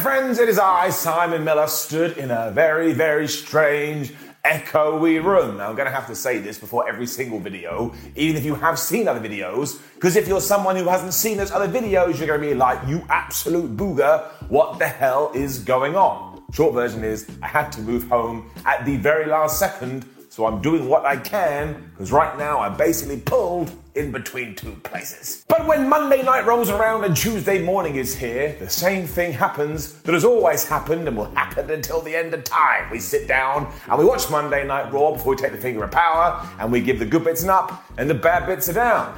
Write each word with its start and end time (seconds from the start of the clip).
Friends, 0.00 0.38
it 0.38 0.48
is 0.48 0.58
I, 0.58 0.88
Simon 0.88 1.44
Miller, 1.44 1.66
stood 1.66 2.16
in 2.16 2.30
a 2.30 2.50
very, 2.50 2.94
very 2.94 3.28
strange, 3.28 4.14
echoey 4.46 5.22
room. 5.22 5.58
Now, 5.58 5.68
I'm 5.68 5.76
going 5.76 5.86
to 5.86 5.92
have 5.94 6.06
to 6.06 6.14
say 6.14 6.38
this 6.38 6.58
before 6.58 6.88
every 6.88 7.06
single 7.06 7.38
video, 7.38 7.94
even 8.16 8.36
if 8.36 8.44
you 8.44 8.54
have 8.54 8.78
seen 8.78 9.08
other 9.08 9.20
videos, 9.20 9.78
because 9.94 10.16
if 10.16 10.26
you're 10.26 10.40
someone 10.40 10.76
who 10.76 10.88
hasn't 10.88 11.12
seen 11.12 11.36
those 11.36 11.50
other 11.50 11.68
videos, 11.68 12.18
you're 12.18 12.26
going 12.26 12.40
to 12.40 12.48
be 12.48 12.54
like, 12.54 12.78
you 12.88 13.04
absolute 13.10 13.76
booger, 13.76 14.26
what 14.48 14.78
the 14.78 14.88
hell 14.88 15.32
is 15.34 15.58
going 15.58 15.96
on? 15.96 16.42
Short 16.52 16.72
version 16.72 17.04
is, 17.04 17.28
I 17.42 17.48
had 17.48 17.70
to 17.72 17.82
move 17.82 18.08
home 18.08 18.50
at 18.64 18.86
the 18.86 18.96
very 18.96 19.26
last 19.26 19.58
second, 19.58 20.06
so 20.40 20.46
I'm 20.46 20.62
doing 20.62 20.88
what 20.88 21.04
I 21.04 21.18
can, 21.18 21.90
because 21.90 22.10
right 22.12 22.38
now 22.38 22.60
I'm 22.60 22.74
basically 22.74 23.20
pulled 23.20 23.70
in 23.94 24.10
between 24.10 24.54
two 24.54 24.72
places. 24.84 25.44
But 25.46 25.66
when 25.66 25.86
Monday 25.86 26.22
night 26.22 26.46
rolls 26.46 26.70
around 26.70 27.04
and 27.04 27.14
Tuesday 27.14 27.62
morning 27.62 27.96
is 27.96 28.16
here, 28.16 28.56
the 28.58 28.70
same 28.70 29.06
thing 29.06 29.34
happens 29.34 30.00
that 30.00 30.14
has 30.14 30.24
always 30.24 30.66
happened 30.66 31.06
and 31.06 31.14
will 31.14 31.30
happen 31.34 31.70
until 31.70 32.00
the 32.00 32.16
end 32.16 32.32
of 32.32 32.42
time. 32.44 32.88
We 32.90 33.00
sit 33.00 33.28
down 33.28 33.70
and 33.86 33.98
we 33.98 34.06
watch 34.06 34.30
Monday 34.30 34.66
Night 34.66 34.90
Raw 34.90 35.12
before 35.12 35.34
we 35.34 35.36
take 35.36 35.52
the 35.52 35.58
finger 35.58 35.84
of 35.84 35.90
power 35.90 36.48
and 36.58 36.72
we 36.72 36.80
give 36.80 36.98
the 36.98 37.04
good 37.04 37.24
bits 37.24 37.42
an 37.42 37.50
up 37.50 37.84
and 37.98 38.08
the 38.08 38.14
bad 38.14 38.46
bits 38.46 38.66
a 38.68 38.72
down. 38.72 39.14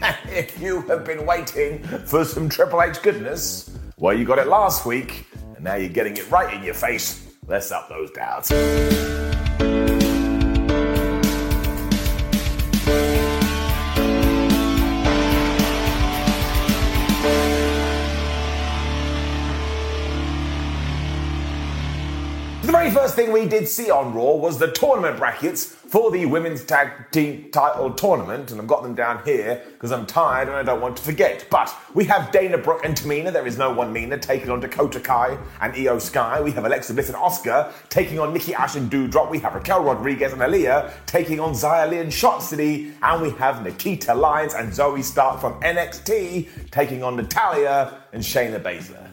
If 0.28 0.60
you 0.60 0.82
have 0.82 1.04
been 1.04 1.26
waiting 1.26 1.82
for 1.82 2.24
some 2.24 2.48
Triple 2.48 2.80
H 2.80 3.02
goodness, 3.02 3.76
well, 3.96 4.16
you 4.16 4.24
got 4.24 4.38
it 4.38 4.46
last 4.46 4.86
week 4.86 5.26
and 5.56 5.64
now 5.64 5.74
you're 5.74 5.88
getting 5.88 6.16
it 6.16 6.30
right 6.30 6.54
in 6.54 6.62
your 6.62 6.74
face. 6.74 7.26
Let's 7.48 7.72
up 7.72 7.88
those 7.88 8.12
downs. 8.12 9.19
First 22.92 23.14
thing 23.14 23.32
we 23.32 23.46
did 23.46 23.66
see 23.66 23.90
on 23.90 24.12
Raw 24.14 24.34
was 24.34 24.58
the 24.58 24.70
tournament 24.70 25.16
brackets 25.16 25.64
for 25.64 26.10
the 26.10 26.26
women's 26.26 26.64
tag 26.64 27.10
team 27.10 27.50
title 27.50 27.92
tournament, 27.92 28.50
and 28.50 28.60
I've 28.60 28.66
got 28.66 28.82
them 28.82 28.94
down 28.94 29.24
here 29.24 29.62
because 29.72 29.90
I'm 29.90 30.06
tired 30.06 30.48
and 30.48 30.56
I 30.56 30.62
don't 30.62 30.80
want 30.80 30.96
to 30.98 31.02
forget. 31.02 31.46
But 31.50 31.74
we 31.94 32.04
have 32.04 32.30
Dana 32.30 32.58
Brooke 32.58 32.84
and 32.84 32.94
Tamina, 32.94 33.32
there 33.32 33.46
is 33.46 33.56
no 33.56 33.72
one 33.72 33.92
meaner, 33.92 34.18
taking 34.18 34.50
on 34.50 34.60
Dakota 34.60 35.00
Kai 35.00 35.38
and 35.60 35.72
Iyo 35.72 36.00
Sky. 36.00 36.40
We 36.40 36.50
have 36.52 36.64
Alexa 36.66 36.92
Bliss 36.92 37.08
and 37.08 37.16
Asuka 37.16 37.72
taking 37.88 38.18
on 38.18 38.34
Nikki 38.34 38.54
Ash 38.54 38.76
and 38.76 38.90
Doudrop. 38.90 39.30
We 39.30 39.38
have 39.38 39.54
Raquel 39.54 39.82
Rodriguez 39.82 40.32
and 40.32 40.42
Aliyah 40.42 40.92
taking 41.06 41.40
on 41.40 41.52
Xia 41.54 41.88
Li 41.88 41.98
and 41.98 42.10
Shotzi, 42.12 42.92
and 43.02 43.22
we 43.22 43.30
have 43.30 43.64
Nikita 43.64 44.14
Lyons 44.14 44.54
and 44.54 44.70
Zoey 44.72 45.02
Stark 45.02 45.40
from 45.40 45.60
NXT 45.62 46.70
taking 46.70 47.02
on 47.02 47.16
Natalya 47.16 48.02
and 48.12 48.22
Shayna 48.22 48.60
Baszler. 48.60 49.06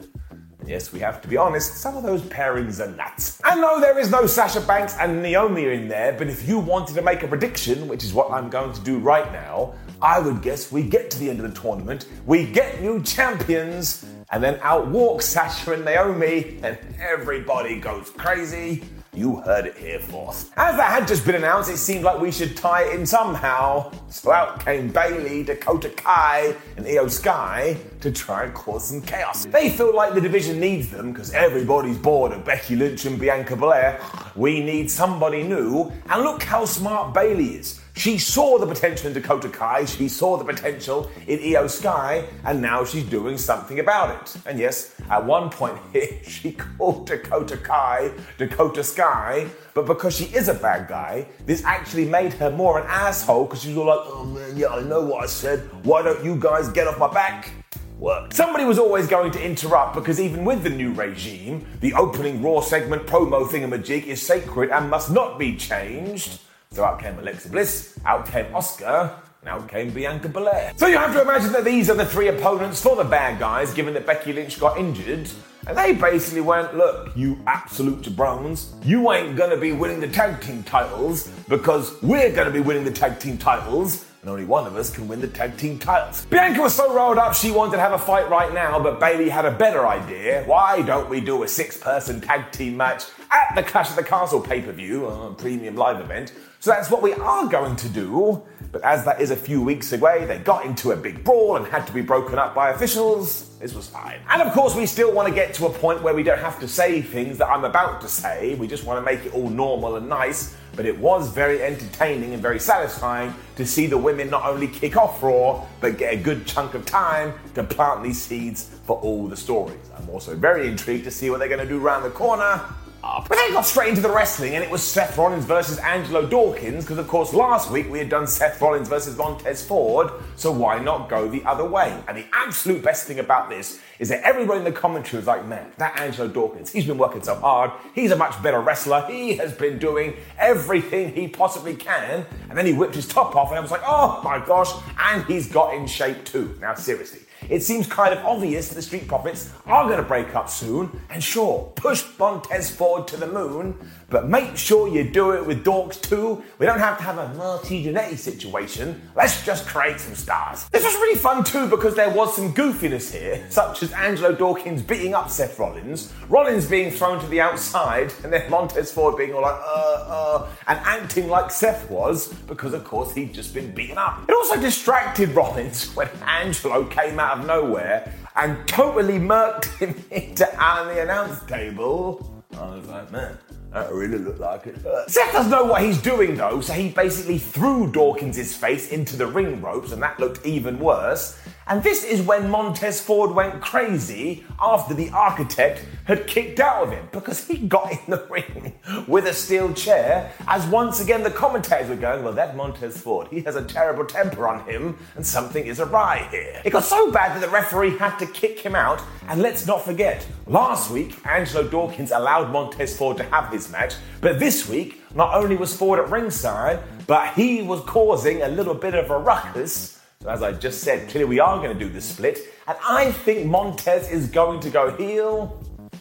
Yes, 0.68 0.92
we 0.92 1.00
have 1.00 1.22
to 1.22 1.30
be 1.30 1.38
honest, 1.38 1.78
some 1.78 1.96
of 1.96 2.04
those 2.04 2.22
pairings 2.24 2.86
are 2.86 2.92
nuts. 2.92 3.40
And 3.46 3.62
no, 3.62 3.80
there 3.80 3.98
is 3.98 4.12
no 4.12 4.28
Sasha 4.28 4.60
Banks 4.60 4.98
and 5.00 5.22
Naomi 5.22 5.64
in 5.64 5.88
there, 5.88 6.12
but 6.12 6.28
if 6.28 6.46
you 6.46 6.60
wanted 6.60 6.94
to 6.96 7.02
make 7.02 7.24
a 7.24 7.28
prediction, 7.28 7.88
which 7.88 8.04
is 8.04 8.14
what 8.14 8.30
I'm 8.32 8.50
going 8.50 8.74
to 8.74 8.82
do 8.82 9.00
right 9.00 9.32
now, 9.32 9.74
I 10.02 10.20
would 10.20 10.42
guess 10.42 10.70
we 10.70 10.84
get 10.84 11.10
to 11.12 11.20
the 11.20 11.30
end 11.30 11.40
of 11.40 11.54
the 11.54 11.58
tournament, 11.58 12.08
we 12.26 12.46
get 12.46 12.82
new 12.82 13.02
champions, 13.02 14.06
and 14.30 14.44
then 14.44 14.60
out 14.62 14.88
walk 14.88 15.22
Sasha 15.22 15.72
and 15.72 15.86
Naomi, 15.86 16.60
and 16.64 16.78
everybody 17.00 17.80
goes 17.80 18.10
crazy. 18.10 18.84
You 19.18 19.38
heard 19.38 19.66
it 19.66 19.76
here 19.76 19.98
first. 19.98 20.52
As 20.58 20.78
that 20.78 20.92
had 20.92 21.08
just 21.08 21.26
been 21.26 21.34
announced, 21.34 21.72
it 21.72 21.78
seemed 21.78 22.04
like 22.04 22.22
we 22.22 22.32
should 22.32 22.56
tie 22.56 22.84
it 22.84 23.00
in 23.00 23.04
somehow. 23.04 23.92
So 24.10 24.32
out 24.32 24.64
came 24.64 24.90
Bayley, 24.90 25.42
Dakota 25.42 25.90
Kai, 25.90 26.56
and 26.76 26.86
Iyo 26.86 27.10
Sky 27.10 27.76
to 28.02 28.12
try 28.12 28.44
and 28.44 28.54
cause 28.54 28.90
some 28.90 29.02
chaos. 29.02 29.46
They 29.46 29.72
feel 29.72 29.96
like 29.96 30.14
the 30.14 30.22
division 30.22 30.60
needs 30.60 30.92
them 30.92 31.14
because 31.14 31.34
everybody's 31.34 31.98
bored 31.98 32.32
of 32.32 32.46
Becky 32.46 32.76
Lynch 32.76 33.06
and 33.06 33.20
Bianca 33.20 33.56
Belair. 33.56 34.00
We 34.36 34.64
need 34.64 34.92
somebody 34.92 35.42
new, 35.42 35.92
and 36.12 36.22
look 36.22 36.44
how 36.44 36.66
smart 36.66 37.16
Bayley 37.16 37.56
is. 37.56 37.82
She 37.98 38.20
saw 38.20 38.60
the 38.60 38.68
potential 38.68 39.08
in 39.08 39.14
Dakota 39.14 39.50
Kai, 39.50 39.86
she 39.86 40.08
saw 40.08 40.38
the 40.38 40.46
potential 40.46 41.10
in 41.26 41.40
Iyo 41.40 41.68
Sky, 41.68 42.28
and 42.46 42.62
now 42.62 42.86
she's 42.86 43.04
doing 43.04 43.40
something 43.40 43.80
about 43.80 44.22
it. 44.22 44.38
And 44.46 44.60
yes, 44.60 44.94
at 45.10 45.26
one 45.26 45.50
point 45.50 45.80
here, 45.94 46.20
she 46.24 46.52
called 46.52 47.08
Dakota 47.08 47.58
Kai 47.58 48.12
Dakota 48.38 48.84
Sky, 48.84 49.48
but 49.74 49.88
because 49.88 50.16
she 50.16 50.26
is 50.26 50.48
a 50.48 50.54
bad 50.54 50.88
guy, 50.88 51.28
this 51.48 51.64
actually 51.64 52.06
made 52.06 52.34
her 52.34 52.52
more 52.52 52.80
an 52.80 52.86
asshole 52.88 53.46
because 53.46 53.64
she's 53.64 53.76
all 53.76 53.88
like, 53.88 54.00
oh 54.04 54.26
man, 54.26 54.56
yeah, 54.56 54.68
I 54.68 54.84
know 54.84 55.02
what 55.02 55.24
I 55.24 55.26
said. 55.26 55.62
Why 55.84 56.04
don't 56.04 56.24
you 56.24 56.36
guys 56.36 56.70
get 56.70 56.88
off 56.88 57.00
my 57.00 57.12
back? 57.12 57.50
Work. 57.98 58.32
Somebody 58.32 58.66
was 58.66 58.78
always 58.78 59.08
going 59.08 59.32
to 59.32 59.44
interrupt 59.44 59.96
because 59.96 60.20
even 60.20 60.46
with 60.46 60.62
the 60.62 60.70
new 60.70 60.94
regime, 60.94 61.66
the 61.80 61.96
opening 61.96 62.44
Raw 62.44 62.62
segment 62.62 63.08
promo 63.08 63.48
thingamajig 63.48 64.06
is 64.06 64.22
sacred 64.22 64.70
and 64.70 64.88
must 64.88 65.10
not 65.10 65.40
be 65.40 65.56
changed. 65.56 66.42
So 66.78 66.84
out 66.84 67.00
came 67.00 67.18
Alexa 67.18 67.50
Bliss, 67.50 67.98
out 68.06 68.28
came 68.28 68.46
Asuka, 68.54 69.16
and 69.42 69.50
out 69.50 69.68
came 69.68 69.90
Bianca 69.90 70.30
Belair. 70.30 70.74
So 70.76 70.86
you 70.86 71.00
have 71.00 71.12
to 71.16 71.24
imagine 71.24 71.52
that 71.54 71.66
these 71.66 71.90
are 71.90 71.96
the 71.96 72.06
three 72.06 72.28
opponents 72.28 72.84
for 72.84 72.96
the 72.96 73.04
bad 73.04 73.40
guys, 73.40 73.74
given 73.74 73.96
that 73.96 74.06
Becky 74.06 74.32
Lynch 74.32 74.60
got 74.60 74.78
injured. 74.78 75.28
And 75.66 75.76
they 75.76 75.94
basically 75.94 76.42
went, 76.42 76.78
look, 76.78 77.18
you 77.18 77.40
absolute 77.48 78.04
jabrones, 78.04 78.76
you 78.86 79.12
ain't 79.12 79.36
gonna 79.36 79.58
be 79.58 79.72
winning 79.72 80.00
the 80.00 80.08
tag 80.08 80.40
team 80.40 80.62
titles 80.62 81.30
because 81.50 82.00
we're 82.04 82.32
gonna 82.32 82.52
be 82.52 82.60
winning 82.60 82.84
the 82.84 82.92
tag 82.92 83.20
team 83.20 83.40
titles. 83.40 84.06
And 84.28 84.34
only 84.34 84.44
one 84.44 84.68
of 84.68 84.76
us 84.76 84.94
can 84.94 85.08
win 85.08 85.22
the 85.22 85.28
tag 85.30 85.56
team 85.56 85.80
titles. 85.80 86.26
Bianca 86.26 86.62
was 86.62 86.76
so 86.76 86.94
rolled 86.94 87.18
up 87.18 87.34
she 87.34 87.50
wanted 87.50 87.78
to 87.78 87.80
have 87.80 87.94
a 87.94 87.98
fight 87.98 88.30
right 88.30 88.54
now, 88.54 88.78
but 88.78 89.00
Bayley 89.00 89.30
had 89.30 89.46
a 89.46 89.52
better 89.52 89.88
idea. 89.88 90.44
Why 90.44 90.82
don't 90.82 91.10
we 91.10 91.22
do 91.22 91.44
a 91.44 91.48
six 91.48 91.78
person 91.78 92.20
tag 92.20 92.52
team 92.52 92.76
match 92.76 93.06
at 93.32 93.56
the 93.56 93.64
Clash 93.64 93.90
of 93.90 93.96
the 93.96 94.04
Castle 94.04 94.42
pay 94.42 94.62
per 94.62 94.74
view, 94.74 95.06
a 95.06 95.34
premium 95.34 95.78
live 95.78 96.02
event? 96.02 96.34
So 96.60 96.72
that's 96.72 96.92
what 96.92 97.02
we 97.02 97.14
are 97.14 97.48
going 97.48 97.78
to 97.78 97.88
do. 97.88 98.44
But 98.74 98.82
as 98.82 99.06
that 99.06 99.22
is 99.22 99.32
a 99.32 99.36
few 99.38 99.62
weeks 99.62 99.94
away, 99.94 100.26
they 100.26 100.40
got 100.40 100.66
into 100.66 100.92
a 100.92 100.98
big 100.98 101.24
brawl 101.24 101.56
and 101.56 101.66
had 101.66 101.88
to 101.88 101.94
be 101.94 102.02
broken 102.02 102.38
up 102.38 102.54
by 102.54 102.72
officials. 102.72 103.58
This 103.60 103.74
was 103.74 103.88
fine. 103.88 104.20
And 104.30 104.42
of 104.42 104.52
course, 104.52 104.76
we 104.76 104.88
still 104.88 105.14
want 105.14 105.30
to 105.30 105.34
get 105.34 105.54
to 105.54 105.68
a 105.68 105.70
point 105.70 106.04
where 106.04 106.14
we 106.14 106.24
don't 106.24 106.40
have 106.40 106.60
to 106.60 106.68
say 106.68 107.02
things 107.02 107.38
that 107.38 107.48
I'm 107.48 107.64
about 107.64 108.02
to 108.02 108.10
say. 108.10 108.56
We 108.56 108.68
just 108.68 108.84
want 108.84 109.00
to 109.00 109.10
make 109.10 109.26
it 109.26 109.34
all 109.34 109.50
normal 109.50 109.96
and 109.96 110.10
nice. 110.10 110.58
But 110.78 110.86
it 110.86 110.98
was 110.98 111.30
very 111.34 111.62
entertaining 111.62 112.34
and 112.34 112.42
very 112.42 112.60
satisfying 112.60 113.34
to 113.58 113.66
see 113.66 113.88
the 113.88 113.98
women 113.98 114.30
not 114.30 114.46
only 114.46 114.68
kick 114.68 114.96
off 114.96 115.22
Raw, 115.22 115.66
but 115.82 115.98
get 115.98 116.14
a 116.14 116.18
good 116.18 116.46
chunk 116.46 116.76
of 116.76 116.86
time 116.86 117.34
to 117.56 117.64
plant 117.64 118.04
these 118.04 118.22
seeds 118.22 118.70
for 118.86 118.98
all 118.98 119.28
the 119.28 119.36
stories. 119.36 119.80
I'm 119.98 120.10
also 120.10 120.36
very 120.36 120.68
intrigued 120.68 121.04
to 121.06 121.12
see 121.12 121.30
what 121.30 121.40
they're 121.40 121.50
going 121.50 121.68
to 121.68 121.68
do 121.68 121.84
around 121.84 122.04
the 122.04 122.12
corner 122.12 122.64
up. 123.08 123.30
But 123.30 123.36
then 123.38 123.54
got 123.54 123.66
straight 123.66 123.90
into 123.90 124.02
the 124.02 124.12
wrestling, 124.12 124.56
and 124.56 124.64
it 124.64 124.70
was 124.70 124.84
Seth 124.84 125.18
Rollins 125.18 125.46
versus 125.46 125.80
Angelo 125.80 126.26
Dawkins, 126.26 126.84
because 126.84 126.98
of 126.98 127.08
course 127.08 127.34
last 127.34 127.72
week 127.72 127.90
we 127.90 128.00
had 128.00 128.10
done 128.10 128.28
Seth 128.28 128.62
Rollins 128.62 128.88
versus 128.88 129.18
Montez 129.18 129.66
Ford, 129.66 130.12
so 130.36 130.52
why 130.52 130.80
not 130.80 131.10
go 131.10 131.28
the 131.28 131.44
other 131.44 131.66
way? 131.66 131.98
And 132.08 132.18
the 132.18 132.26
absolute 132.34 132.84
best 132.84 133.08
thing 133.08 133.20
about 133.20 133.50
this 133.50 133.80
is 134.00 134.10
that 134.10 134.22
everybody 134.24 134.60
in 134.60 134.64
the 134.64 134.72
commentary 134.72 135.20
was 135.20 135.28
like, 135.28 135.46
man, 135.46 135.72
that 135.78 136.00
Angelo 136.00 136.28
Dawkins, 136.28 136.72
he's 136.72 136.86
been 136.86 136.98
working 136.98 137.24
so 137.24 137.36
hard, 137.36 137.72
he's 137.96 138.12
a 138.12 138.16
much 138.16 138.42
better 138.44 138.60
wrestler, 138.60 139.06
he 139.08 139.38
has 139.38 139.54
been 139.54 139.80
doing 139.80 140.14
everything 140.38 141.14
he 141.14 141.28
possibly 141.28 141.76
can, 141.76 142.26
and 142.50 142.58
then 142.58 142.66
he 142.66 142.74
whipped 142.74 142.96
his 142.96 143.08
top 143.08 143.36
off, 143.36 143.50
and 143.50 143.58
I 143.58 143.62
was 143.62 143.72
like, 143.72 143.84
oh 143.86 144.22
my 144.24 144.44
gosh, 144.46 144.72
and 145.00 145.24
he's 145.26 145.52
got 145.52 145.74
in 145.74 145.88
shape 145.88 146.26
too. 146.26 146.56
Now 146.62 146.76
seriously, 146.76 147.22
it 147.50 147.64
seems 147.64 147.88
kind 147.88 148.14
of 148.14 148.24
obvious 148.26 148.70
that 148.70 148.76
the 148.76 148.82
Street 148.82 149.08
Profits 149.08 149.50
are 149.66 149.86
going 149.86 149.98
to 149.98 150.04
break 150.04 150.36
up 150.36 150.50
soon, 150.50 150.90
and 151.10 151.24
sure, 151.24 151.72
push 151.76 152.04
Montez 152.20 152.70
Ford 152.70 153.08
to 153.08 153.18
the 153.18 153.28
moon, 153.28 153.76
but 154.10 154.30
make 154.30 154.56
sure 154.56 154.88
you 154.88 155.04
do 155.04 155.32
it 155.32 155.46
with 155.46 155.66
Dorks 155.66 156.02
too. 156.02 156.44
We 156.60 156.66
don't 156.66 156.80
have 156.80 156.98
to 156.98 157.04
have 157.04 157.18
a 157.18 157.34
Marty 157.36 157.84
Jannetty 157.84 158.18
situation. 158.18 159.02
Let's 159.16 159.46
just 159.46 159.68
create 159.68 160.00
some 160.00 160.16
stars. 160.16 160.68
This 160.70 160.84
was 160.84 160.94
really 160.96 161.18
fun 161.18 161.44
too 161.44 161.68
because 161.68 161.96
there 161.96 162.10
was 162.10 162.36
some 162.36 162.54
goofiness 162.54 163.12
here, 163.12 163.46
such 163.50 163.84
as 163.84 163.92
Angelo 163.94 164.34
Dawkins 164.34 164.82
beating 164.82 165.14
up 165.14 165.30
Seth 165.30 165.60
Rollins, 165.60 166.14
Rollins 166.30 166.68
being 166.68 166.92
thrown 166.92 167.20
to 167.20 167.28
the 167.28 167.42
outside, 167.42 168.14
and 168.24 168.32
then 168.32 168.50
Montez 168.50 168.92
Ford 168.92 169.18
being 169.18 169.34
all 169.34 169.42
like, 169.42 169.60
uh, 169.60 170.06
uh, 170.08 170.50
and 170.68 170.80
acting 170.80 171.28
like 171.28 171.52
Seth 171.52 171.90
was 171.90 172.34
because, 172.48 172.74
of 172.74 172.84
course, 172.84 173.14
he'd 173.14 173.34
just 173.34 173.54
been 173.54 173.74
beaten 173.74 173.98
up. 173.98 174.24
It 174.28 174.34
also 174.34 174.60
distracted 174.60 175.30
Rollins 175.30 175.94
when 175.96 176.10
Angelo 176.26 176.86
came 176.86 177.20
out 177.20 177.37
of 177.40 177.48
nowhere 177.48 178.14
and 178.36 178.68
totally 178.68 179.20
murked 179.20 179.66
him 179.80 179.96
into 180.12 180.46
the 180.46 181.02
announce 181.02 181.44
table. 181.46 182.44
I 182.54 182.76
was 182.76 182.88
like, 182.88 183.12
man, 183.12 183.38
that 183.74 183.92
really 183.92 184.18
looked 184.18 184.40
like 184.40 184.68
it 184.68 184.78
hurt. 184.78 185.10
Seth 185.10 185.34
doesn't 185.34 185.52
know 185.52 185.66
what 185.66 185.82
he's 185.82 186.02
doing 186.02 186.36
though, 186.36 186.62
so 186.62 186.74
he 186.74 186.90
basically 186.90 187.38
threw 187.38 187.92
Dawkins' 187.92 188.56
face 188.56 188.92
into 188.92 189.18
the 189.18 189.28
ring 189.28 189.62
ropes, 189.62 189.92
and 189.92 190.02
that 190.02 190.20
looked 190.20 190.46
even 190.46 190.80
worse. 190.80 191.40
And 191.70 191.84
this 191.84 192.06
is 192.06 192.22
when 192.22 192.50
Montez 192.50 193.02
Ford 193.02 193.32
went 193.32 193.62
crazy 193.62 194.46
after 194.58 194.94
the 194.94 195.10
architect 195.10 195.84
had 196.06 196.26
kicked 196.26 196.62
out 196.62 196.84
of 196.84 196.92
him 196.92 197.10
because 197.12 197.46
he 197.46 197.58
got 197.58 197.92
in 197.92 198.00
the 198.08 198.26
ring 198.30 198.74
with 199.06 199.28
a 199.28 199.34
steel 199.34 199.74
chair. 199.74 200.32
As 200.48 200.66
once 200.68 201.02
again 201.02 201.24
the 201.24 201.32
commentators 201.32 201.90
were 201.90 201.98
going, 201.98 202.24
Well, 202.24 202.32
that 202.34 202.56
Montez 202.56 202.98
Ford, 202.98 203.28
he 203.30 203.42
has 203.42 203.58
a 203.58 203.64
terrible 203.64 204.06
temper 204.06 204.48
on 204.48 204.64
him 204.66 204.98
and 205.16 205.28
something 205.28 205.66
is 205.66 205.82
awry 205.82 206.28
here. 206.32 206.62
It 206.64 206.70
got 206.70 206.86
so 206.86 207.12
bad 207.12 207.36
that 207.36 207.46
the 207.46 207.52
referee 207.52 207.98
had 207.98 208.18
to 208.20 208.28
kick 208.28 208.60
him 208.60 208.74
out. 208.74 209.02
And 209.28 209.42
let's 209.42 209.68
not 209.68 209.84
forget, 209.84 210.26
last 210.46 210.90
week, 210.90 211.18
Angelo 211.26 211.68
Dawkins 211.68 212.12
allowed 212.12 212.50
Montez 212.50 212.96
Ford 212.98 213.18
to 213.18 213.24
have 213.24 213.52
his 213.52 213.70
match, 213.70 213.96
but 214.22 214.40
this 214.40 214.70
week, 214.70 215.02
not 215.14 215.34
only 215.34 215.58
was 215.58 215.76
Ford 215.76 216.00
at 216.00 216.10
ringside, 216.10 216.80
but 217.08 217.34
he 217.34 217.62
was 217.62 217.82
causing 217.82 218.42
a 218.42 218.48
little 218.48 218.74
bit 218.74 218.94
of 218.94 219.10
a 219.10 219.18
ruckus 219.18 219.97
so 220.28 220.34
as 220.34 220.44
I 220.44 220.52
just 220.52 220.82
said, 220.82 221.08
clearly 221.08 221.30
we 221.30 221.40
are 221.40 221.58
going 221.60 221.72
to 221.72 221.86
do 221.86 221.90
the 221.90 222.02
split, 222.02 222.54
and 222.68 222.78
I 222.86 223.14
think 223.14 223.46
Montez 223.46 224.12
is 224.12 224.28
going 224.28 224.60
to 224.60 224.70
go 224.70 224.92
heel 224.98 225.58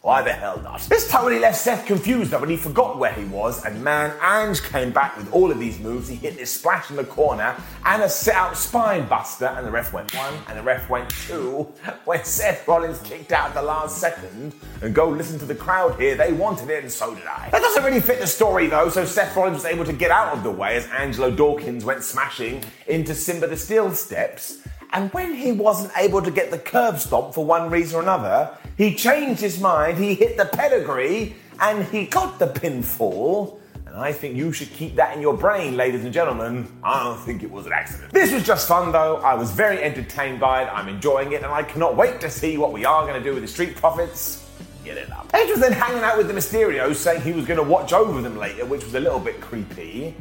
why 0.07 0.23
the 0.23 0.33
hell 0.33 0.61
not? 0.63 0.83
This 0.83 1.11
totally 1.11 1.41
left 1.41 1.57
Seth 1.57 1.85
confused 1.85 2.31
though, 2.31 2.39
and 2.39 2.49
he 2.49 2.57
forgot 2.57 2.97
where 2.97 3.13
he 3.13 3.25
was. 3.25 3.65
And 3.65 3.83
man, 3.83 4.15
Ange 4.23 4.63
came 4.63 4.93
back 4.93 5.17
with 5.17 5.33
all 5.33 5.51
of 5.51 5.59
these 5.59 5.81
moves. 5.81 6.07
He 6.07 6.15
hit 6.15 6.37
this 6.37 6.53
splash 6.53 6.91
in 6.91 6.97
the 6.97 7.03
corner 7.03 7.57
and 7.85 8.03
a 8.05 8.09
set 8.09 8.37
out 8.37 8.57
spine 8.57 9.09
buster, 9.09 9.47
and 9.47 9.67
the 9.67 9.71
ref 9.73 9.93
went 9.93 10.15
one, 10.15 10.35
and 10.47 10.57
the 10.57 10.63
ref 10.63 10.89
went 10.89 11.11
two. 11.11 11.67
When 12.05 12.23
Seth 12.23 12.69
Rollins 12.69 13.01
kicked 13.01 13.33
out 13.33 13.49
at 13.49 13.55
the 13.55 13.63
last 13.63 13.99
second, 13.99 14.55
and 14.81 14.95
go 14.95 15.09
listen 15.09 15.41
to 15.41 15.45
the 15.45 15.57
crowd 15.57 16.01
here, 16.01 16.15
they 16.15 16.33
wanted 16.33 16.71
it, 16.71 16.85
and 16.85 16.93
so 16.93 17.13
did 17.13 17.27
I. 17.27 17.49
That 17.51 17.63
doesn't 17.63 17.83
really 17.83 18.01
fit 18.01 18.21
the 18.21 18.29
story 18.29 18.69
though, 18.69 18.89
so 18.89 19.05
Seth 19.05 19.35
Rollins 19.35 19.57
was 19.57 19.65
able 19.65 19.85
to 19.87 19.93
get 19.93 20.13
out 20.13 20.37
of 20.37 20.45
the 20.45 20.53
way 20.53 20.77
as 20.77 20.87
Angelo 20.97 21.33
Dawkins 21.33 21.85
went 21.85 22.05
smashing 22.05 22.63
into 22.87 23.13
Simba 23.13 23.49
the 23.49 23.57
Steel 23.57 23.91
steps. 23.93 24.59
And 24.93 25.13
when 25.13 25.35
he 25.35 25.51
wasn't 25.51 25.93
able 25.97 26.23
to 26.23 26.31
get 26.31 26.53
the 26.53 26.59
curb 26.59 27.01
stomp 27.01 27.35
for 27.35 27.45
one 27.45 27.71
reason 27.71 27.99
or 27.99 28.03
another, 28.03 28.57
he 28.77 28.95
changed 28.95 29.41
his 29.41 29.61
mind, 29.61 29.99
he 29.99 30.15
hit 30.15 30.37
the 30.37 30.45
pedigree, 30.45 31.37
and 31.61 31.85
he 31.85 32.07
got 32.07 32.39
the 32.39 32.47
pinfall. 32.47 33.59
And 33.87 33.97
I 33.97 34.13
think 34.13 34.37
you 34.37 34.53
should 34.53 34.71
keep 34.71 34.97
that 34.97 35.17
in 35.17 35.23
your 35.23 35.35
brain, 35.35 35.77
ladies 35.77 36.05
and 36.05 36.13
gentlemen. 36.13 36.71
I 36.85 37.03
don't 37.03 37.19
think 37.19 37.43
it 37.43 37.51
was 37.51 37.65
an 37.65 37.73
accident. 37.73 38.13
This 38.13 38.33
was 38.33 38.43
just 38.43 38.69
fun 38.69 38.93
though. 38.93 39.17
I 39.17 39.35
was 39.35 39.51
very 39.51 39.83
entertained 39.83 40.39
by 40.39 40.65
it. 40.65 40.67
I'm 40.67 40.89
enjoying 40.89 41.33
it, 41.33 41.43
and 41.43 41.51
I 41.51 41.63
cannot 41.63 41.97
wait 41.97 42.21
to 42.21 42.31
see 42.31 42.59
what 42.59 42.73
we 42.73 42.85
are 42.85 43.07
going 43.07 43.21
to 43.21 43.25
do 43.27 43.33
with 43.33 43.43
the 43.43 43.49
Street 43.49 43.77
Profits. 43.77 44.47
Get 44.85 44.99
it 44.99 45.11
up. 45.11 45.31
Edge 45.33 45.49
was 45.49 45.61
then 45.61 45.73
hanging 45.73 46.03
out 46.03 46.19
with 46.19 46.29
the 46.29 46.35
Mysterios, 46.35 46.97
saying 46.97 47.23
he 47.23 47.33
was 47.33 47.47
going 47.47 47.59
to 47.59 47.65
watch 47.65 47.93
over 47.93 48.21
them 48.21 48.37
later, 48.37 48.67
which 48.67 48.85
was 48.85 48.95
a 48.95 49.01
little 49.01 49.19
bit 49.19 49.41
creepy. 49.41 50.15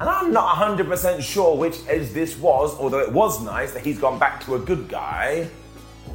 And 0.00 0.08
I'm 0.08 0.32
not 0.32 0.56
100% 0.56 1.22
sure 1.22 1.56
which 1.56 1.76
Edge 1.86 2.10
this 2.10 2.36
was, 2.36 2.76
although 2.78 2.98
it 2.98 3.12
was 3.12 3.42
nice 3.42 3.72
that 3.72 3.84
he's 3.84 3.98
gone 3.98 4.18
back 4.18 4.42
to 4.44 4.56
a 4.56 4.58
good 4.58 4.88
guy. 4.88 5.48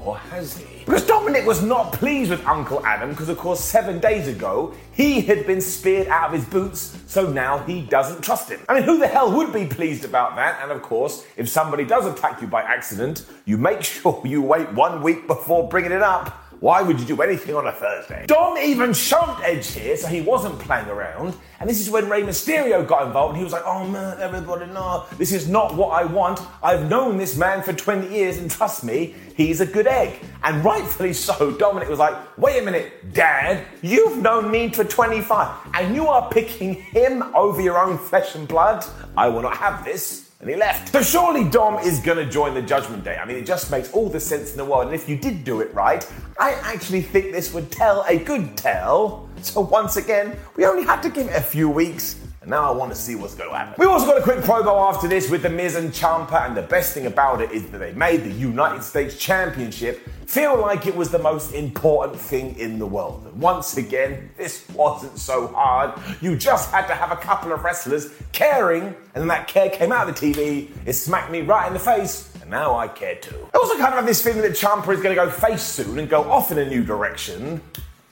Or 0.03 0.18
has 0.18 0.57
he? 0.57 0.83
Because 0.86 1.06
Dominic 1.25 1.48
was 1.48 1.63
not 1.63 1.92
pleased 1.92 2.30
with 2.30 2.45
Uncle 2.45 2.86
Adam 2.86 3.10
because, 3.10 3.30
of 3.30 3.38
course, 3.39 3.60
seven 3.60 3.98
days 3.98 4.27
ago 4.27 4.75
he 4.92 5.22
had 5.22 5.48
been 5.48 5.60
speared 5.60 6.07
out 6.07 6.27
of 6.27 6.33
his 6.33 6.45
boots, 6.45 6.95
so 7.07 7.25
now 7.27 7.57
he 7.66 7.81
doesn't 7.81 8.24
trust 8.24 8.48
him. 8.48 8.60
I 8.69 8.75
mean, 8.75 8.83
who 8.83 9.00
the 9.00 9.07
hell 9.07 9.31
would 9.31 9.51
be 9.51 9.66
pleased 9.66 10.06
about 10.06 10.36
that? 10.36 10.60
And 10.62 10.72
of 10.72 10.83
course, 10.83 11.25
if 11.36 11.50
somebody 11.50 11.83
does 11.83 12.06
attack 12.06 12.44
you 12.44 12.48
by 12.48 12.62
accident, 12.62 13.25
you 13.45 13.57
make 13.57 13.81
sure 13.92 14.22
you 14.24 14.44
wait 14.44 14.72
one 14.74 15.01
week 15.01 15.25
before 15.25 15.68
bringing 15.68 15.94
it 15.94 16.04
up. 16.04 16.44
Why 16.65 16.81
would 16.81 17.00
you 17.00 17.06
do 17.06 17.21
anything 17.21 17.53
on 17.53 17.67
a 17.67 17.71
Thursday? 17.71 18.25
Dom 18.25 18.57
even 18.57 18.91
shoved 18.91 19.39
Edge 19.44 19.71
here, 19.73 19.95
so 19.95 20.07
he 20.07 20.21
wasn't 20.21 20.57
playing 20.57 20.88
around. 20.88 21.35
And 21.59 21.69
this 21.69 21.79
is 21.79 21.91
when 21.91 22.09
Rey 22.09 22.23
Mysterio 22.23 22.88
got 22.88 23.06
involved, 23.06 23.33
and 23.33 23.38
he 23.38 23.44
was 23.44 23.53
like, 23.53 23.62
oh 23.67 23.88
man, 23.88 24.19
everybody, 24.19 24.65
no, 24.65 25.06
this 25.19 25.31
is 25.31 25.47
not 25.47 25.75
what 25.75 25.89
I 25.89 26.06
want. 26.06 26.39
I've 26.63 26.89
known 26.89 27.17
this 27.19 27.38
man 27.38 27.62
for 27.62 27.71
20 27.71 28.12
years, 28.12 28.39
and 28.39 28.50
trust 28.50 28.83
me, 28.83 29.13
he's 29.35 29.62
a 29.62 29.65
good 29.67 29.85
egg. 29.85 30.19
And 30.41 30.65
rightfully 30.65 31.13
so, 31.13 31.51
Dominic 31.51 31.88
was 31.88 32.00
like, 32.00 32.15
wait 32.35 32.59
a 32.59 32.65
minute, 32.65 33.13
Dad, 33.13 33.63
you've 33.83 34.23
known 34.23 34.50
me 34.50 34.71
for 34.71 34.83
25, 34.83 35.69
and 35.75 35.94
you 35.94 36.07
are 36.07 36.27
picking 36.31 36.73
him 36.73 37.21
over 37.35 37.62
your 37.62 37.77
own 37.77 38.00
flesh 38.00 38.33
and 38.33 38.47
blood? 38.47 38.83
I 39.15 39.29
will 39.29 39.44
not 39.44 39.57
have 39.57 39.85
this 39.85 40.25
and 40.45 40.53
he 40.53 40.59
left. 40.59 40.92
So 40.92 41.01
surely 41.01 41.44
Dom 41.50 41.80
is 41.80 42.00
gonna 42.00 42.30
join 42.30 42.53
the 42.53 42.62
Judgment 42.62 43.03
Day. 43.03 43.18
I 43.18 43.25
mean, 43.25 43.36
it 43.36 43.47
just 43.47 43.71
makes 43.71 43.92
all 43.94 44.09
the 44.09 44.19
sense 44.19 44.51
in 44.51 44.57
the 44.57 44.65
world. 44.65 44.86
And 44.86 44.94
if 44.94 45.09
you 45.09 45.18
did 45.18 45.44
do 45.44 45.62
it 45.62 45.74
right, 45.74 46.07
I 46.39 46.51
actually 46.51 47.01
think 47.01 47.31
this 47.31 47.51
would 47.51 47.71
tell 47.71 48.06
a 48.07 48.19
good 48.19 48.56
tale. 48.56 49.27
So 49.42 49.62
once 49.62 49.97
again, 49.97 50.38
we 50.56 50.68
only 50.68 50.83
had 50.83 51.01
to 51.01 51.09
give 51.09 51.27
it 51.30 51.36
a 51.36 51.42
few 51.42 51.68
weeks. 51.68 52.18
And 52.45 52.51
now 52.51 52.71
I 52.71 52.75
want 52.77 52.92
to 52.92 52.95
see 52.95 53.15
what's 53.15 53.33
going 53.33 53.50
to 53.50 53.57
happen. 53.57 53.74
We 53.80 53.88
also 53.88 54.06
got 54.06 54.19
a 54.19 54.21
quick 54.21 54.38
promo 54.42 54.88
after 54.88 55.07
this 55.07 55.31
with 55.31 55.42
The 55.42 55.50
Miz 55.50 55.75
and 55.75 55.92
Ciampa, 55.92 56.45
and 56.45 56.56
the 56.56 56.62
best 56.62 56.94
thing 56.94 57.07
about 57.07 57.42
it 57.42 57.51
is 57.51 57.65
that 57.71 57.80
they 57.80 57.92
made 57.94 58.24
the 58.24 58.30
United 58.30 58.83
States 58.83 59.18
Championship 59.18 60.07
feel 60.27 60.56
like 60.56 60.86
it 60.86 60.95
was 60.95 61.09
the 61.09 61.18
most 61.18 61.53
important 61.53 62.21
thing 62.21 62.56
in 62.59 62.77
the 62.77 62.86
world. 62.86 63.25
And 63.25 63.42
once 63.42 63.77
again, 63.77 64.30
this 64.38 64.63
wasn't 64.69 65.17
so 65.17 65.48
hard. 65.48 66.00
You 66.22 66.36
just 66.36 66.69
had 66.69 66.86
to 66.86 66.93
have 66.93 67.12
a 67.12 67.15
couple 67.15 67.51
of 67.51 67.63
wrestlers 67.63 68.13
caring, 68.31 68.84
and 68.84 68.96
then 69.15 69.27
that 69.29 69.48
care 69.48 69.72
came 69.72 69.91
out 69.91 70.08
of 70.08 70.15
the 70.15 70.31
TV. 70.31 70.69
It 70.86 70.93
smacked 70.93 71.31
me 71.31 71.41
right 71.41 71.65
in 71.65 71.74
the 71.74 71.79
face, 71.79 72.31
and 72.41 72.51
now 72.51 72.77
I 72.77 72.88
care 72.88 73.15
too. 73.15 73.50
I 73.55 73.58
also 73.58 73.74
kind 73.74 73.88
of 73.88 73.96
have 73.96 74.05
this 74.05 74.24
feeling 74.24 74.43
that 74.43 74.51
Ciampa 74.51 74.93
is 74.93 75.01
going 75.01 75.15
to 75.15 75.19
go 75.24 75.31
face 75.31 75.63
soon 75.63 75.98
and 75.98 76.08
go 76.08 76.29
off 76.29 76.51
in 76.51 76.60
a 76.60 76.65
new 76.69 76.84
direction. 76.84 77.60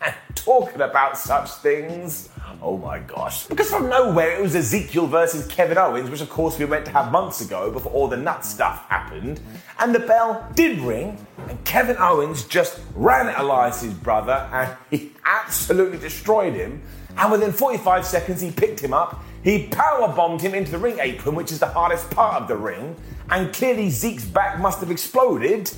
And 0.01 0.15
talking 0.33 0.81
about 0.81 1.19
such 1.19 1.51
things, 1.51 2.29
oh 2.61 2.77
my 2.77 2.99
gosh. 2.99 3.47
Because 3.47 3.69
from 3.69 3.89
nowhere 3.89 4.37
it 4.37 4.41
was 4.41 4.55
Ezekiel 4.55 5.07
versus 5.07 5.47
Kevin 5.47 5.77
Owens, 5.77 6.09
which 6.09 6.21
of 6.21 6.29
course 6.29 6.57
we 6.59 6.65
went 6.65 6.85
to 6.85 6.91
have 6.91 7.11
months 7.11 7.41
ago 7.41 7.71
before 7.71 7.91
all 7.91 8.07
the 8.07 8.17
nut 8.17 8.45
stuff 8.45 8.87
happened. 8.89 9.39
And 9.79 9.93
the 9.93 9.99
bell 9.99 10.47
did 10.55 10.79
ring, 10.79 11.25
and 11.47 11.63
Kevin 11.65 11.97
Owens 11.99 12.45
just 12.45 12.79
ran 12.95 13.27
at 13.27 13.39
Elias's 13.39 13.93
brother 13.93 14.49
and 14.51 14.75
he 14.91 15.11
absolutely 15.25 15.97
destroyed 15.97 16.53
him. 16.53 16.81
And 17.17 17.31
within 17.31 17.51
45 17.51 18.05
seconds, 18.05 18.41
he 18.41 18.51
picked 18.51 18.79
him 18.79 18.93
up. 18.93 19.23
He 19.43 19.67
power 19.67 20.07
bombed 20.07 20.41
him 20.41 20.55
into 20.55 20.71
the 20.71 20.77
ring 20.77 20.97
apron, 20.99 21.35
which 21.35 21.51
is 21.51 21.59
the 21.59 21.67
hardest 21.67 22.09
part 22.09 22.41
of 22.41 22.47
the 22.47 22.55
ring. 22.55 22.95
And 23.29 23.53
clearly, 23.53 23.89
Zeke's 23.89 24.25
back 24.25 24.59
must 24.59 24.79
have 24.79 24.89
exploded 24.89 25.71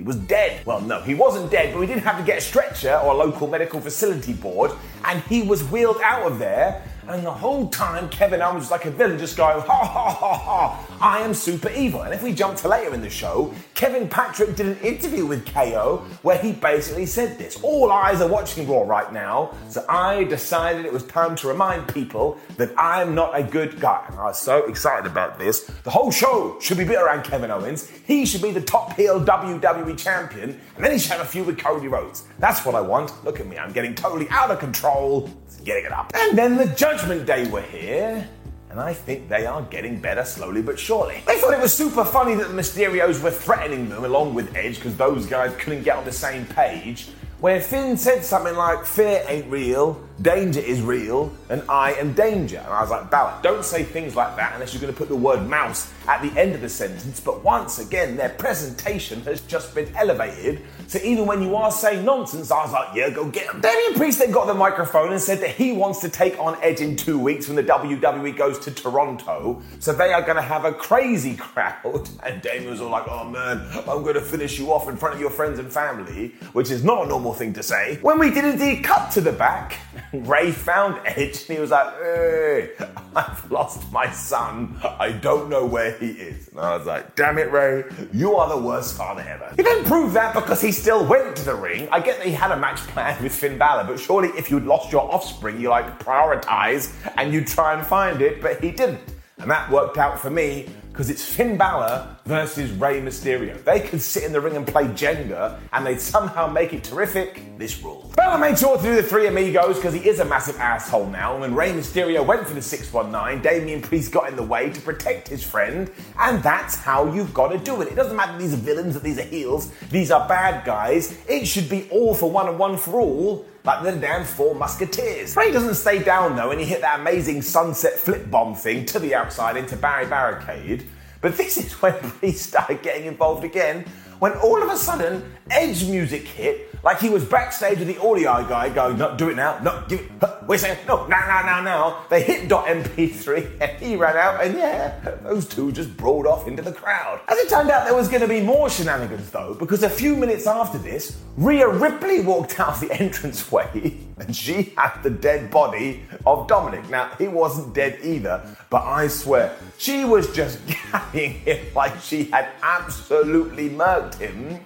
he 0.00 0.06
was 0.06 0.16
dead. 0.16 0.64
Well, 0.64 0.80
no, 0.80 1.02
he 1.02 1.14
wasn't 1.14 1.50
dead, 1.50 1.74
but 1.74 1.80
we 1.80 1.86
did 1.86 1.98
have 1.98 2.16
to 2.16 2.24
get 2.24 2.38
a 2.38 2.40
stretcher 2.40 2.96
or 3.04 3.12
a 3.12 3.14
local 3.14 3.46
medical 3.46 3.82
facility 3.82 4.32
board, 4.32 4.70
and 5.04 5.20
he 5.24 5.42
was 5.42 5.62
wheeled 5.64 6.00
out 6.02 6.22
of 6.22 6.38
there 6.38 6.82
and 7.14 7.24
the 7.24 7.32
whole 7.32 7.68
time, 7.68 8.08
Kevin 8.08 8.42
Owens 8.42 8.60
was 8.60 8.70
like 8.70 8.84
a 8.84 8.90
villain, 8.90 9.18
just 9.18 9.36
going, 9.36 9.60
ha 9.60 9.84
ha 9.84 10.10
ha 10.12 10.34
ha, 10.34 10.96
I 11.00 11.20
am 11.20 11.34
super 11.34 11.70
evil. 11.70 12.02
And 12.02 12.12
if 12.12 12.22
we 12.22 12.32
jump 12.32 12.56
to 12.58 12.68
later 12.68 12.94
in 12.94 13.00
the 13.00 13.10
show, 13.10 13.54
Kevin 13.74 14.08
Patrick 14.08 14.56
did 14.56 14.66
an 14.66 14.78
interview 14.78 15.24
with 15.26 15.46
KO 15.46 16.04
where 16.22 16.38
he 16.38 16.52
basically 16.52 17.06
said 17.06 17.38
this 17.38 17.58
All 17.62 17.90
eyes 17.90 18.20
are 18.20 18.28
watching 18.28 18.68
Raw 18.68 18.82
right 18.82 19.12
now, 19.12 19.54
so 19.68 19.84
I 19.88 20.24
decided 20.24 20.84
it 20.84 20.92
was 20.92 21.04
time 21.04 21.34
to 21.36 21.48
remind 21.48 21.88
people 21.88 22.38
that 22.56 22.72
I'm 22.76 23.14
not 23.14 23.38
a 23.38 23.42
good 23.42 23.80
guy. 23.80 24.04
And 24.08 24.18
I 24.18 24.24
was 24.24 24.40
so 24.40 24.66
excited 24.66 25.10
about 25.10 25.38
this. 25.38 25.60
The 25.84 25.90
whole 25.90 26.10
show 26.10 26.58
should 26.60 26.78
be 26.78 26.84
built 26.84 27.02
around 27.02 27.24
Kevin 27.24 27.50
Owens. 27.50 27.88
He 27.88 28.26
should 28.26 28.42
be 28.42 28.50
the 28.50 28.60
top 28.60 28.94
heel 28.94 29.20
WWE 29.24 29.98
champion, 29.98 30.60
and 30.76 30.84
then 30.84 30.92
he 30.92 30.98
should 30.98 31.12
have 31.12 31.22
a 31.22 31.24
feud 31.24 31.46
with 31.46 31.58
Cody 31.58 31.88
Rhodes. 31.88 32.24
That's 32.38 32.64
what 32.64 32.74
I 32.74 32.80
want. 32.80 33.12
Look 33.24 33.40
at 33.40 33.46
me, 33.46 33.56
I'm 33.58 33.72
getting 33.72 33.94
totally 33.94 34.28
out 34.30 34.50
of 34.50 34.58
control. 34.58 35.30
Getting 35.64 35.86
it 35.86 35.92
up. 35.92 36.12
And 36.14 36.36
then 36.36 36.56
the 36.56 36.66
Judgment 36.66 37.26
Day 37.26 37.48
were 37.50 37.62
here 37.62 38.28
and 38.70 38.78
I 38.78 38.92
think 38.92 39.28
they 39.28 39.46
are 39.46 39.62
getting 39.62 40.00
better 40.00 40.24
slowly 40.24 40.62
but 40.62 40.78
surely. 40.78 41.22
They 41.26 41.38
thought 41.38 41.52
it 41.52 41.60
was 41.60 41.74
super 41.74 42.04
funny 42.04 42.34
that 42.36 42.48
the 42.48 42.54
Mysterios 42.54 43.20
were 43.20 43.32
threatening 43.32 43.88
them 43.88 44.04
along 44.04 44.34
with 44.34 44.54
Edge 44.54 44.76
because 44.76 44.96
those 44.96 45.26
guys 45.26 45.54
couldn't 45.56 45.82
get 45.82 45.96
on 45.96 46.04
the 46.04 46.12
same 46.12 46.46
page 46.46 47.08
where 47.40 47.60
Finn 47.60 47.96
said 47.96 48.22
something 48.22 48.54
like, 48.54 48.84
Fear 48.84 49.24
ain't 49.26 49.50
real, 49.50 50.00
danger 50.20 50.60
is 50.60 50.82
real, 50.82 51.32
and 51.48 51.62
I 51.68 51.94
am 51.94 52.12
danger. 52.12 52.58
And 52.58 52.68
I 52.68 52.82
was 52.82 52.90
like, 52.90 53.10
Balor, 53.10 53.40
don't 53.42 53.64
say 53.64 53.82
things 53.82 54.14
like 54.14 54.36
that 54.36 54.52
unless 54.54 54.74
you're 54.74 54.80
going 54.80 54.92
to 54.92 54.98
put 54.98 55.08
the 55.08 55.16
word 55.16 55.48
mouse 55.48 55.90
at 56.06 56.20
the 56.22 56.38
end 56.38 56.54
of 56.54 56.60
the 56.60 56.68
sentence. 56.68 57.18
But 57.18 57.42
once 57.42 57.78
again, 57.78 58.16
their 58.16 58.28
presentation 58.28 59.22
has 59.22 59.40
just 59.42 59.74
been 59.74 59.94
elevated. 59.96 60.62
So 60.90 60.98
even 61.04 61.24
when 61.24 61.40
you 61.40 61.54
are 61.54 61.70
saying 61.70 62.04
nonsense, 62.04 62.50
I 62.50 62.64
was 62.64 62.72
like, 62.72 62.96
yeah, 62.96 63.10
go 63.10 63.30
get 63.30 63.48
him. 63.48 63.60
Damian 63.60 63.94
Priest 63.94 64.18
then 64.18 64.32
got 64.32 64.48
the 64.48 64.54
microphone 64.54 65.12
and 65.12 65.20
said 65.20 65.38
that 65.38 65.50
he 65.50 65.70
wants 65.70 66.00
to 66.00 66.08
take 66.08 66.36
on 66.40 66.58
Edge 66.62 66.80
in 66.80 66.96
two 66.96 67.16
weeks 67.16 67.46
when 67.46 67.54
the 67.54 67.62
WWE 67.62 68.36
goes 68.36 68.58
to 68.58 68.72
Toronto. 68.72 69.62
So 69.78 69.92
they 69.92 70.12
are 70.12 70.20
going 70.20 70.34
to 70.34 70.42
have 70.42 70.64
a 70.64 70.72
crazy 70.72 71.36
crowd. 71.36 72.08
And 72.24 72.42
Damian 72.42 72.70
was 72.70 72.80
all 72.80 72.90
like, 72.90 73.06
oh 73.08 73.24
man, 73.24 73.66
I'm 73.88 74.02
going 74.02 74.14
to 74.14 74.20
finish 74.20 74.58
you 74.58 74.72
off 74.72 74.88
in 74.88 74.96
front 74.96 75.14
of 75.14 75.20
your 75.20 75.30
friends 75.30 75.58
and 75.58 75.72
family, 75.72 76.34
which 76.52 76.70
is 76.70 76.82
not 76.84 77.04
a 77.04 77.08
normal 77.08 77.34
thing 77.34 77.52
to 77.54 77.62
say. 77.62 77.98
When 78.02 78.18
we 78.18 78.30
did 78.30 78.44
indeed 78.44 78.84
cut 78.84 79.10
to 79.12 79.20
the 79.20 79.32
back, 79.32 79.78
Rey 80.12 80.50
found 80.50 81.00
Edge 81.06 81.46
and 81.48 81.56
he 81.56 81.60
was 81.60 81.70
like, 81.70 81.94
hey, 81.94 82.70
I've 83.16 83.50
lost 83.50 83.90
my 83.92 84.10
son. 84.10 84.76
I 84.82 85.12
don't 85.12 85.48
know 85.48 85.64
where 85.64 85.92
he 85.98 86.10
is. 86.10 86.48
And 86.48 86.60
I 86.60 86.76
was 86.76 86.86
like, 86.86 87.14
damn 87.16 87.38
it, 87.38 87.50
Rey, 87.50 87.84
you 88.12 88.34
are 88.36 88.48
the 88.48 88.60
worst 88.60 88.96
father 88.96 89.22
ever. 89.22 89.52
He 89.56 89.62
didn't 89.62 89.84
prove 89.84 90.12
that 90.14 90.34
because 90.34 90.60
he 90.60 90.72
still 90.80 91.04
went 91.04 91.36
to 91.36 91.44
the 91.44 91.54
ring. 91.54 91.86
I 91.92 92.00
get 92.00 92.16
that 92.16 92.26
he 92.26 92.32
had 92.32 92.52
a 92.52 92.56
match 92.56 92.78
planned 92.78 93.22
with 93.22 93.34
Finn 93.34 93.58
Balor, 93.58 93.84
but 93.84 94.00
surely 94.00 94.28
if 94.30 94.50
you'd 94.50 94.64
lost 94.64 94.90
your 94.90 95.12
offspring, 95.12 95.60
you 95.60 95.68
like 95.68 95.98
prioritize 95.98 96.94
and 97.18 97.34
you 97.34 97.44
try 97.44 97.74
and 97.74 97.86
find 97.86 98.22
it, 98.22 98.40
but 98.40 98.64
he 98.64 98.70
didn't. 98.70 99.00
And 99.36 99.50
that 99.50 99.70
worked 99.70 99.98
out 99.98 100.18
for 100.18 100.30
me 100.30 100.70
because 100.92 101.08
it's 101.08 101.24
Finn 101.24 101.56
Balor 101.56 102.16
versus 102.24 102.70
Rey 102.72 103.00
Mysterio. 103.00 103.62
They 103.64 103.80
could 103.80 104.02
sit 104.02 104.24
in 104.24 104.32
the 104.32 104.40
ring 104.40 104.56
and 104.56 104.66
play 104.66 104.84
Jenga, 104.84 105.58
and 105.72 105.86
they'd 105.86 106.00
somehow 106.00 106.46
make 106.46 106.72
it 106.72 106.82
terrific. 106.84 107.42
This 107.58 107.82
rule. 107.82 108.10
Balor 108.16 108.38
made 108.38 108.58
sure 108.58 108.76
to 108.76 108.82
do 108.82 108.94
the 108.96 109.02
three 109.02 109.26
amigos 109.26 109.76
because 109.76 109.94
he 109.94 110.08
is 110.08 110.20
a 110.20 110.24
massive 110.24 110.56
asshole 110.58 111.06
now. 111.06 111.32
And 111.32 111.40
when 111.40 111.54
Rey 111.54 111.72
Mysterio 111.72 112.26
went 112.26 112.46
for 112.46 112.54
the 112.54 112.62
619, 112.62 113.42
Damian 113.42 113.82
Priest 113.82 114.12
got 114.12 114.28
in 114.28 114.36
the 114.36 114.42
way 114.42 114.70
to 114.70 114.80
protect 114.80 115.28
his 115.28 115.44
friend, 115.44 115.90
and 116.18 116.42
that's 116.42 116.76
how 116.76 117.12
you've 117.12 117.32
got 117.32 117.48
to 117.48 117.58
do 117.58 117.80
it. 117.82 117.88
It 117.88 117.94
doesn't 117.94 118.16
matter 118.16 118.36
these 118.36 118.54
are 118.54 118.58
villains, 118.58 118.94
that 118.94 119.02
these 119.02 119.18
are 119.18 119.24
heels, 119.24 119.72
these 119.90 120.10
are 120.10 120.26
bad 120.28 120.64
guys. 120.64 121.18
It 121.28 121.46
should 121.46 121.68
be 121.68 121.88
all 121.90 122.14
for 122.14 122.30
one 122.30 122.48
and 122.48 122.58
one 122.58 122.76
for 122.76 123.00
all 123.00 123.46
like 123.64 123.82
the 123.82 123.92
damn 123.92 124.24
Four 124.24 124.54
Musketeers. 124.54 125.36
Rey 125.36 125.52
doesn't 125.52 125.74
stay 125.74 126.02
down 126.02 126.36
though, 126.36 126.50
and 126.50 126.60
he 126.60 126.66
hit 126.66 126.80
that 126.80 127.00
amazing 127.00 127.42
sunset 127.42 127.94
flip 127.94 128.30
bomb 128.30 128.54
thing 128.54 128.84
to 128.86 128.98
the 128.98 129.14
outside 129.14 129.56
into 129.56 129.76
Barry 129.76 130.06
Barricade. 130.06 130.86
But 131.20 131.36
this 131.36 131.58
is 131.58 131.72
when 131.82 131.94
Priest 131.94 132.48
started 132.48 132.82
getting 132.82 133.06
involved 133.06 133.44
again, 133.44 133.84
when 134.18 134.32
all 134.32 134.62
of 134.62 134.70
a 134.70 134.76
sudden 134.76 135.32
Edge 135.50 135.84
music 135.88 136.22
hit, 136.26 136.68
like 136.82 137.00
he 137.00 137.10
was 137.10 137.24
backstage 137.24 137.78
with 137.78 137.88
the 137.88 137.98
audio 138.00 138.46
guy 138.48 138.68
going, 138.68 138.98
"No, 138.98 139.16
do 139.16 139.28
it 139.28 139.36
now, 139.36 139.58
no, 139.60 139.84
give 139.88 140.00
it." 140.00 140.29
We're 140.50 140.58
saying, 140.58 140.78
"No, 140.88 141.06
now, 141.06 141.20
now, 141.28 141.42
now, 141.42 141.60
now." 141.60 142.04
They 142.08 142.24
hit 142.24 142.48
MP3, 142.48 143.60
and 143.60 143.70
he 143.80 143.94
ran 143.94 144.16
out, 144.16 144.44
and 144.44 144.58
yeah, 144.58 144.98
those 145.22 145.46
two 145.46 145.70
just 145.70 145.96
brawled 145.96 146.26
off 146.26 146.48
into 146.48 146.60
the 146.60 146.72
crowd. 146.72 147.20
As 147.28 147.38
it 147.38 147.48
turned 147.48 147.70
out, 147.70 147.84
there 147.84 147.94
was 147.94 148.08
going 148.08 148.22
to 148.22 148.26
be 148.26 148.40
more 148.40 148.68
shenanigans 148.68 149.30
though, 149.30 149.54
because 149.54 149.84
a 149.84 149.88
few 149.88 150.16
minutes 150.16 150.48
after 150.48 150.76
this, 150.76 151.18
Rhea 151.36 151.68
Ripley 151.68 152.22
walked 152.22 152.58
out 152.58 152.70
of 152.70 152.80
the 152.80 152.90
entranceway, 153.00 153.96
and 154.18 154.34
she 154.34 154.72
had 154.76 155.00
the 155.04 155.10
dead 155.10 155.52
body 155.52 156.02
of 156.26 156.48
Dominic. 156.48 156.90
Now 156.90 157.12
he 157.16 157.28
wasn't 157.28 157.72
dead 157.72 158.00
either, 158.02 158.44
but 158.70 158.82
I 158.82 159.06
swear 159.06 159.54
she 159.78 160.04
was 160.04 160.34
just 160.34 160.58
carrying 160.66 161.34
him 161.34 161.64
like 161.76 162.00
she 162.00 162.24
had 162.24 162.48
absolutely 162.60 163.70
murked 163.70 164.18
him. 164.18 164.58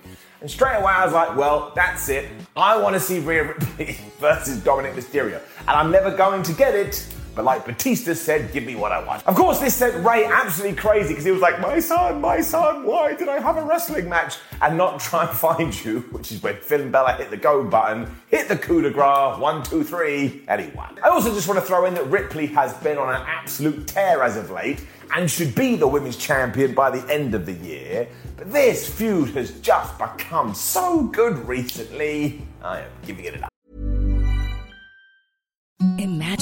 And 0.44 0.50
straight 0.50 0.76
away, 0.76 0.92
I 0.92 1.06
was 1.06 1.14
like, 1.14 1.38
well, 1.38 1.72
that's 1.74 2.10
it. 2.10 2.28
I 2.54 2.76
want 2.76 2.92
to 2.92 3.00
see 3.00 3.18
Rhea 3.18 3.44
Ripley 3.44 3.96
versus 4.20 4.62
Dominic 4.62 4.92
Mysterio. 4.92 5.40
And 5.60 5.70
I'm 5.70 5.90
never 5.90 6.14
going 6.14 6.42
to 6.42 6.52
get 6.52 6.74
it. 6.74 7.06
But 7.34 7.44
like 7.44 7.64
Batista 7.64 8.14
said, 8.14 8.52
give 8.52 8.64
me 8.64 8.76
what 8.76 8.92
I 8.92 9.04
want. 9.04 9.26
Of 9.26 9.34
course, 9.34 9.58
this 9.58 9.74
sent 9.74 10.04
Rey 10.06 10.24
absolutely 10.24 10.76
crazy 10.76 11.08
because 11.08 11.24
he 11.24 11.32
was 11.32 11.40
like, 11.40 11.60
my 11.60 11.80
son, 11.80 12.20
my 12.20 12.40
son, 12.40 12.84
why 12.84 13.14
did 13.14 13.28
I 13.28 13.40
have 13.40 13.56
a 13.56 13.64
wrestling 13.64 14.08
match 14.08 14.36
and 14.62 14.76
not 14.76 15.00
try 15.00 15.26
and 15.26 15.36
find 15.36 15.74
you? 15.84 16.00
Which 16.12 16.30
is 16.30 16.42
when 16.42 16.56
Finn 16.56 16.90
Balor 16.90 17.14
hit 17.14 17.30
the 17.30 17.36
go 17.36 17.64
button, 17.64 18.08
hit 18.28 18.48
the 18.48 18.56
coup 18.56 18.82
de 18.82 18.90
grace, 18.90 19.38
one, 19.38 19.62
two, 19.62 19.82
three, 19.82 20.44
and 20.48 20.60
he 20.60 20.68
won. 20.76 20.98
I 21.02 21.08
also 21.08 21.34
just 21.34 21.48
want 21.48 21.58
to 21.60 21.66
throw 21.66 21.86
in 21.86 21.94
that 21.94 22.06
Ripley 22.06 22.46
has 22.46 22.72
been 22.74 22.98
on 22.98 23.14
an 23.14 23.22
absolute 23.26 23.86
tear 23.86 24.22
as 24.22 24.36
of 24.36 24.50
late 24.50 24.84
and 25.14 25.30
should 25.30 25.54
be 25.54 25.76
the 25.76 25.86
women's 25.86 26.16
champion 26.16 26.74
by 26.74 26.90
the 26.90 27.12
end 27.12 27.34
of 27.34 27.46
the 27.46 27.52
year. 27.52 28.08
But 28.36 28.52
this 28.52 28.88
feud 28.88 29.30
has 29.30 29.60
just 29.60 29.98
become 29.98 30.54
so 30.54 31.04
good 31.04 31.46
recently. 31.46 32.42
I 32.62 32.80
am 32.80 32.90
giving 33.04 33.24
it 33.24 33.34
an 33.34 33.44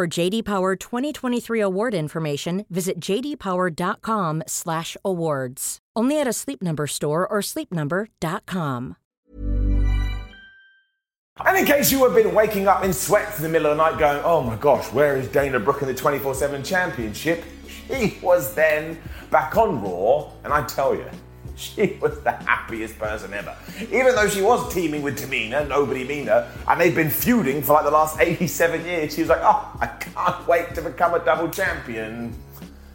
For 0.00 0.08
JD 0.08 0.46
Power 0.46 0.76
2023 0.76 1.60
award 1.60 1.92
information, 1.92 2.64
visit 2.70 3.00
jdpower.com/awards. 3.00 5.78
Only 5.94 6.18
at 6.18 6.26
a 6.26 6.32
Sleep 6.32 6.62
Number 6.62 6.86
store 6.86 7.28
or 7.28 7.42
sleepnumber.com. 7.42 8.96
And 11.44 11.58
in 11.58 11.66
case 11.66 11.92
you 11.92 12.02
have 12.04 12.14
been 12.14 12.34
waking 12.34 12.66
up 12.66 12.82
in 12.82 12.94
sweats 12.94 13.36
in 13.36 13.42
the 13.42 13.50
middle 13.50 13.70
of 13.70 13.76
the 13.76 13.90
night 13.90 13.98
going, 13.98 14.22
oh 14.24 14.40
my 14.40 14.56
gosh, 14.56 14.90
where 14.90 15.18
is 15.18 15.28
Dana 15.28 15.60
Brooke 15.60 15.82
in 15.82 15.88
the 15.88 15.94
24 15.94 16.34
7 16.34 16.62
championship? 16.62 17.44
She 17.68 18.18
was 18.22 18.54
then 18.54 18.98
back 19.30 19.54
on 19.58 19.82
Raw, 19.82 20.30
and 20.44 20.52
I 20.54 20.64
tell 20.64 20.94
you, 20.94 21.04
she 21.76 21.98
was 22.00 22.20
the 22.20 22.32
happiest 22.32 22.98
person 22.98 23.34
ever. 23.34 23.54
Even 23.80 24.14
though 24.14 24.28
she 24.28 24.40
was 24.40 24.72
teaming 24.72 25.02
with 25.02 25.18
Tamina, 25.18 25.68
nobody 25.68 26.04
mean 26.04 26.26
her, 26.26 26.50
and 26.66 26.80
they've 26.80 26.94
been 26.94 27.10
feuding 27.10 27.62
for 27.62 27.74
like 27.74 27.84
the 27.84 27.90
last 27.90 28.18
87 28.18 28.84
years, 28.84 29.14
she 29.14 29.20
was 29.20 29.28
like, 29.28 29.42
oh, 29.42 29.70
I 29.78 29.86
can't 29.86 30.48
wait 30.48 30.74
to 30.74 30.82
become 30.82 31.14
a 31.14 31.18
double 31.18 31.50
champion. 31.50 32.34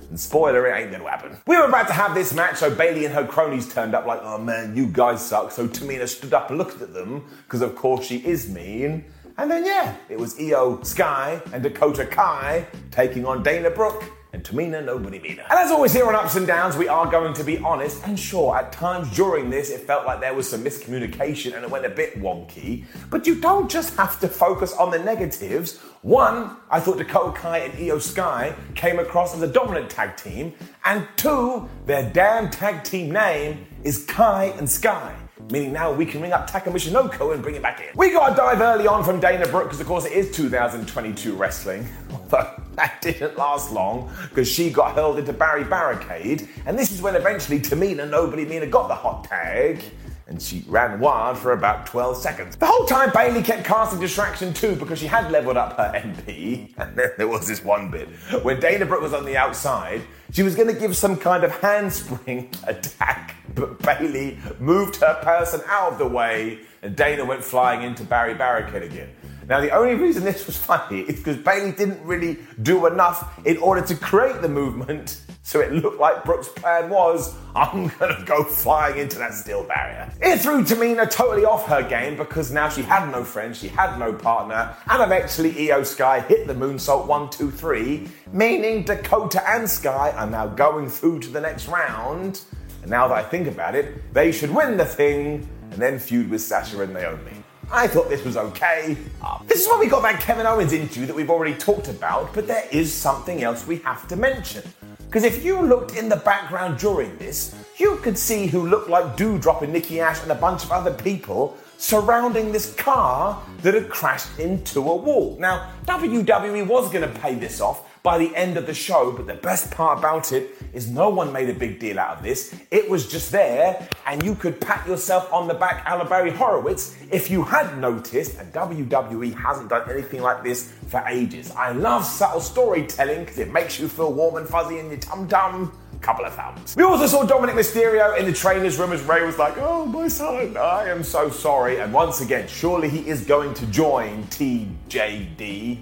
And 0.10 0.19
spoiler, 0.19 0.65
it 0.67 0.79
ain't 0.79 0.91
gonna 0.91 1.07
happen. 1.07 1.38
We 1.45 1.57
were 1.57 1.65
about 1.65 1.88
to 1.88 1.93
have 1.93 2.15
this 2.15 2.34
match, 2.34 2.57
so 2.57 2.74
Bayley 2.74 3.05
and 3.05 3.13
her 3.13 3.25
cronies 3.25 3.72
turned 3.72 3.93
up 3.93 4.07
like, 4.07 4.22
oh 4.24 4.39
man, 4.39 4.75
you 4.75 4.88
guys 4.88 5.24
suck. 5.24 5.51
So 5.51 5.67
Tamina 5.67 6.07
stood 6.07 6.34
up 6.34 6.50
and 6.50 6.57
looked 6.57 6.81
at 6.81 6.93
them, 6.93 7.25
because 7.45 7.62
of 7.62 7.75
course 7.75 8.07
she 8.07 8.17
is 8.17 8.50
mean. 8.50 9.05
And 9.38 9.51
then 9.51 9.65
yeah, 9.65 9.95
it 10.10 10.17
was 10.17 10.36
Iyo 10.36 10.84
Sky 10.86 11.41
and 11.53 11.62
Dakota 11.62 12.05
Kai 12.05 12.65
taking 12.89 13.25
on 13.25 13.43
Dana 13.43 13.69
Brooke 13.69 14.03
Tamina 14.45 14.85
Nobody 14.85 15.19
Meaner. 15.19 15.43
And 15.49 15.59
as 15.59 15.71
always 15.71 15.91
here 15.91 16.07
on 16.07 16.13
Ups 16.13 16.35
and 16.35 16.45
Downs, 16.45 16.77
we 16.77 16.87
are 16.87 17.09
going 17.09 17.33
to 17.33 17.43
be 17.43 17.57
honest, 17.57 18.05
and 18.05 18.17
sure, 18.17 18.55
at 18.55 18.71
times 18.71 19.13
during 19.15 19.49
this, 19.49 19.71
it 19.71 19.81
felt 19.81 20.05
like 20.05 20.19
there 20.19 20.35
was 20.35 20.47
some 20.47 20.63
miscommunication 20.63 21.55
and 21.55 21.63
it 21.63 21.69
went 21.69 21.85
a 21.85 21.89
bit 21.89 22.15
wonky. 22.21 22.85
But 23.09 23.25
you 23.25 23.41
don't 23.41 23.69
just 23.69 23.97
have 23.97 24.19
to 24.19 24.27
focus 24.27 24.73
on 24.73 24.91
the 24.91 24.99
negatives. 24.99 25.79
One, 26.03 26.57
I 26.69 26.79
thought 26.79 26.99
Dakota 26.99 27.37
Kai 27.37 27.57
and 27.57 27.73
Iyo 27.73 27.99
Sky 27.99 28.55
came 28.75 28.99
across 28.99 29.33
as 29.33 29.41
a 29.41 29.47
dominant 29.51 29.89
tag 29.89 30.15
team, 30.15 30.53
and 30.85 31.07
two, 31.17 31.67
their 31.87 32.07
damn 32.11 32.51
tag 32.51 32.83
team 32.83 33.11
name 33.11 33.65
is 33.83 34.05
Kai 34.05 34.45
and 34.57 34.69
Sky 34.69 35.15
meaning 35.51 35.73
now 35.73 35.91
we 35.91 36.05
can 36.05 36.21
ring 36.21 36.31
up 36.31 36.47
Taka 36.47 36.71
and 36.71 37.43
bring 37.43 37.55
him 37.55 37.61
back 37.61 37.81
in. 37.81 37.87
We 37.95 38.11
got 38.11 38.29
to 38.29 38.35
dive 38.35 38.61
early 38.61 38.87
on 38.87 39.03
from 39.03 39.19
Dana 39.19 39.47
Brooke 39.47 39.65
because, 39.65 39.79
of 39.79 39.87
course, 39.87 40.05
it 40.05 40.13
is 40.13 40.35
2022 40.35 41.35
wrestling. 41.35 41.87
Although 42.11 42.61
that 42.75 43.01
didn't 43.01 43.37
last 43.37 43.71
long 43.71 44.11
because 44.29 44.49
she 44.49 44.69
got 44.69 44.95
hurled 44.95 45.19
into 45.19 45.33
Barry 45.33 45.63
Barricade, 45.63 46.47
and 46.65 46.77
this 46.77 46.91
is 46.91 47.01
when 47.01 47.15
eventually 47.15 47.59
Tamina, 47.59 48.09
nobody 48.09 48.45
Mina, 48.45 48.67
got 48.67 48.87
the 48.87 48.95
hot 48.95 49.25
tag. 49.25 49.83
And 50.27 50.41
she 50.41 50.65
ran 50.67 50.99
wild 50.99 51.37
for 51.37 51.51
about 51.51 51.85
12 51.85 52.17
seconds. 52.17 52.55
The 52.55 52.65
whole 52.65 52.87
time, 52.87 53.11
Bayley 53.13 53.43
kept 53.43 53.63
casting 53.63 53.99
distraction 53.99 54.53
too 54.55 54.75
because 54.75 54.97
she 54.97 55.05
had 55.05 55.31
leveled 55.31 55.55
up 55.55 55.77
her 55.77 55.91
MP. 55.93 56.73
And 56.79 56.95
then 56.97 57.11
there 57.17 57.27
was 57.27 57.47
this 57.47 57.63
one 57.63 57.91
bit 57.91 58.09
when 58.41 58.59
Dana 58.59 58.87
Brooke 58.87 59.03
was 59.03 59.13
on 59.13 59.23
the 59.23 59.37
outside, 59.37 60.01
she 60.31 60.41
was 60.41 60.55
going 60.55 60.67
to 60.67 60.79
give 60.79 60.97
some 60.97 61.15
kind 61.15 61.43
of 61.43 61.51
handspring 61.59 62.49
attack, 62.67 63.35
but 63.55 63.79
Bayley 63.79 64.38
moved 64.59 64.97
her 64.97 65.15
person 65.24 65.62
out 65.67 65.93
of 65.93 65.97
the 65.97 66.07
way 66.07 66.59
and 66.81 66.95
Dana 66.95 67.25
went 67.25 67.43
flying 67.43 67.81
into 67.81 68.03
Barry 68.03 68.35
Barricade 68.35 68.83
again. 68.83 69.09
Now, 69.47 69.62
the 69.62 69.71
only 69.71 69.93
reason 69.93 70.24
this 70.24 70.45
was 70.47 70.57
funny 70.57 71.01
is 71.01 71.17
because 71.17 71.38
Bayley 71.38 71.71
didn't 71.71 72.03
really 72.03 72.39
do 72.63 72.88
enough 72.88 73.39
in 73.45 73.57
order 73.57 73.81
to 73.81 73.95
create 73.95 74.41
the 74.41 74.50
movement, 74.50 75.21
so 75.43 75.59
it 75.59 75.71
looked 75.71 76.00
like 76.00 76.25
Brooke's 76.25 76.47
plan 76.47 76.89
was, 76.89 77.35
I'm 77.55 77.89
gonna 78.00 78.24
go 78.25 78.43
flying 78.43 78.97
into 78.97 79.19
that 79.19 79.35
steel 79.35 79.63
barrier. 79.63 80.12
It 80.19 80.39
threw 80.39 80.63
Tamina 80.63 81.09
totally 81.12 81.45
off 81.45 81.67
her 81.67 81.88
game 81.88 82.17
because 82.17 82.51
now 82.51 82.69
she 82.69 82.81
had 82.81 83.12
no 83.12 83.24
friends, 83.24 83.59
she 83.59 83.67
had 83.67 84.00
no 84.00 84.13
partner, 84.13 84.75
and 84.89 85.03
eventually 85.03 85.53
Iyo 85.53 85.85
Sky 85.85 86.21
hit 86.21 86.47
the 86.47 86.55
moonsault 86.55 87.05
one, 87.05 87.29
two, 87.29 87.51
three, 87.51 88.09
meaning 88.31 88.83
Dakota 88.83 89.47
and 89.47 89.69
Sky 89.69 90.12
are 90.17 90.27
now 90.27 90.47
going 90.47 90.89
through 90.89 91.19
to 91.19 91.29
the 91.29 91.41
next 91.41 91.67
round. 91.67 92.41
And 92.85 92.91
now 92.91 93.07
that 93.07 93.17
I 93.17 93.23
think 93.23 93.47
about 93.47 93.73
it, 93.73 94.13
they 94.13 94.31
should 94.31 94.51
win 94.51 94.77
the 94.77 94.85
thing 94.85 95.49
and 95.71 95.81
then 95.81 95.97
feud 95.97 96.29
with 96.29 96.39
Sasha 96.39 96.83
and 96.83 96.93
Naomi. 96.93 97.31
I 97.71 97.87
thought 97.87 98.09
this 98.09 98.23
was 98.23 98.37
okay. 98.37 98.95
Uh, 99.23 99.39
this 99.47 99.63
is 99.63 99.67
why 99.67 99.79
we 99.79 99.87
got 99.87 100.03
that 100.03 100.21
Kevin 100.21 100.45
Owens 100.45 100.71
interview 100.71 101.07
that 101.07 101.15
we've 101.15 101.31
already 101.31 101.55
talked 101.55 101.87
about, 101.87 102.31
but 102.35 102.45
there 102.45 102.67
is 102.71 102.93
something 102.93 103.41
else 103.41 103.65
we 103.65 103.77
have 103.77 104.07
to 104.09 104.15
mention. 104.15 104.61
Because 105.07 105.23
if 105.23 105.43
you 105.43 105.63
looked 105.63 105.97
in 105.97 106.09
the 106.09 106.17
background 106.17 106.77
during 106.77 107.17
this, 107.17 107.55
you 107.77 107.95
could 108.03 108.19
see 108.19 108.45
who 108.45 108.67
looked 108.67 108.87
like 108.87 109.17
Doudrop 109.17 109.63
and 109.63 109.73
Nikki 109.73 109.99
Ash 109.99 110.21
and 110.21 110.31
a 110.31 110.35
bunch 110.35 110.63
of 110.63 110.71
other 110.71 110.93
people 110.93 111.57
surrounding 111.79 112.51
this 112.51 112.75
car 112.75 113.41
that 113.63 113.73
had 113.73 113.89
crashed 113.89 114.37
into 114.37 114.81
a 114.81 114.95
wall. 114.95 115.37
Now, 115.39 115.71
WWE 115.87 116.67
was 116.67 116.91
going 116.91 117.11
to 117.11 117.19
pay 117.19 117.33
this 117.33 117.61
off 117.61 117.94
by 118.05 118.19
the 118.19 118.33
end 118.35 118.55
of 118.55 118.67
the 118.67 118.74
show, 118.74 119.12
but 119.12 119.25
the 119.25 119.33
best 119.33 119.71
part 119.71 119.97
about 119.97 120.31
it 120.31 120.51
is 120.74 120.88
no 120.88 121.09
one 121.09 121.33
made 121.33 121.50
a 121.50 121.53
big 121.55 121.79
deal 121.79 122.00
out 122.00 122.17
of 122.17 122.24
this. 122.24 122.53
It 122.69 122.88
was 122.88 123.09
just 123.09 123.31
there, 123.31 123.89
and 124.05 124.21
you 124.21 124.35
could 124.35 124.62
pat 124.62 124.88
yourself 124.88 125.33
on 125.33 125.47
the 125.47 125.55
back, 125.55 125.83
Alla 125.88 126.05
Barry 126.05 126.29
Horowitz, 126.29 126.95
if 127.12 127.31
you 127.31 127.41
had 127.41 127.79
noticed, 127.79 128.38
and 128.38 128.53
WWE 128.53 129.33
hasn't 129.33 129.69
done 129.69 129.89
anything 129.89 130.21
like 130.21 130.43
this 130.43 130.71
for 130.88 131.03
ages. 131.07 131.50
I 131.57 131.71
love 131.71 132.05
subtle 132.05 132.41
storytelling 132.41 133.21
because 133.21 133.39
it 133.39 133.51
makes 133.51 133.79
you 133.79 133.88
feel 133.88 134.13
warm 134.13 134.35
and 134.35 134.47
fuzzy 134.47 134.77
in 134.77 134.89
your 134.89 135.00
tum 135.00 135.27
tum 135.27 135.71
couple 136.01 136.25
of 136.25 136.35
thumbs. 136.35 136.75
We 136.75 136.83
also 136.83 137.07
saw 137.07 137.25
Dominic 137.25 137.55
Mysterio 137.55 138.15
in 138.19 138.27
the 138.27 138.33
trainer's 138.33 138.77
room 138.77 138.91
as 138.91 139.01
Rey 139.01 139.25
was 139.25 139.39
like, 139.39 139.55
oh, 139.57 139.88
my 139.88 140.07
son, 140.07 140.55
I 140.55 140.88
am 140.89 141.01
so 141.01 141.31
sorry. 141.31 141.79
And 141.79 141.91
once 141.91 142.21
again, 142.21 142.47
surely 142.47 142.89
he 142.89 143.07
is 143.07 143.25
going 143.25 143.55
to 143.55 143.65
join 143.67 144.24
TJD. 144.25 145.79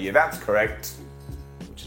Yeah, 0.00 0.12
that's 0.12 0.38
correct 0.38 0.94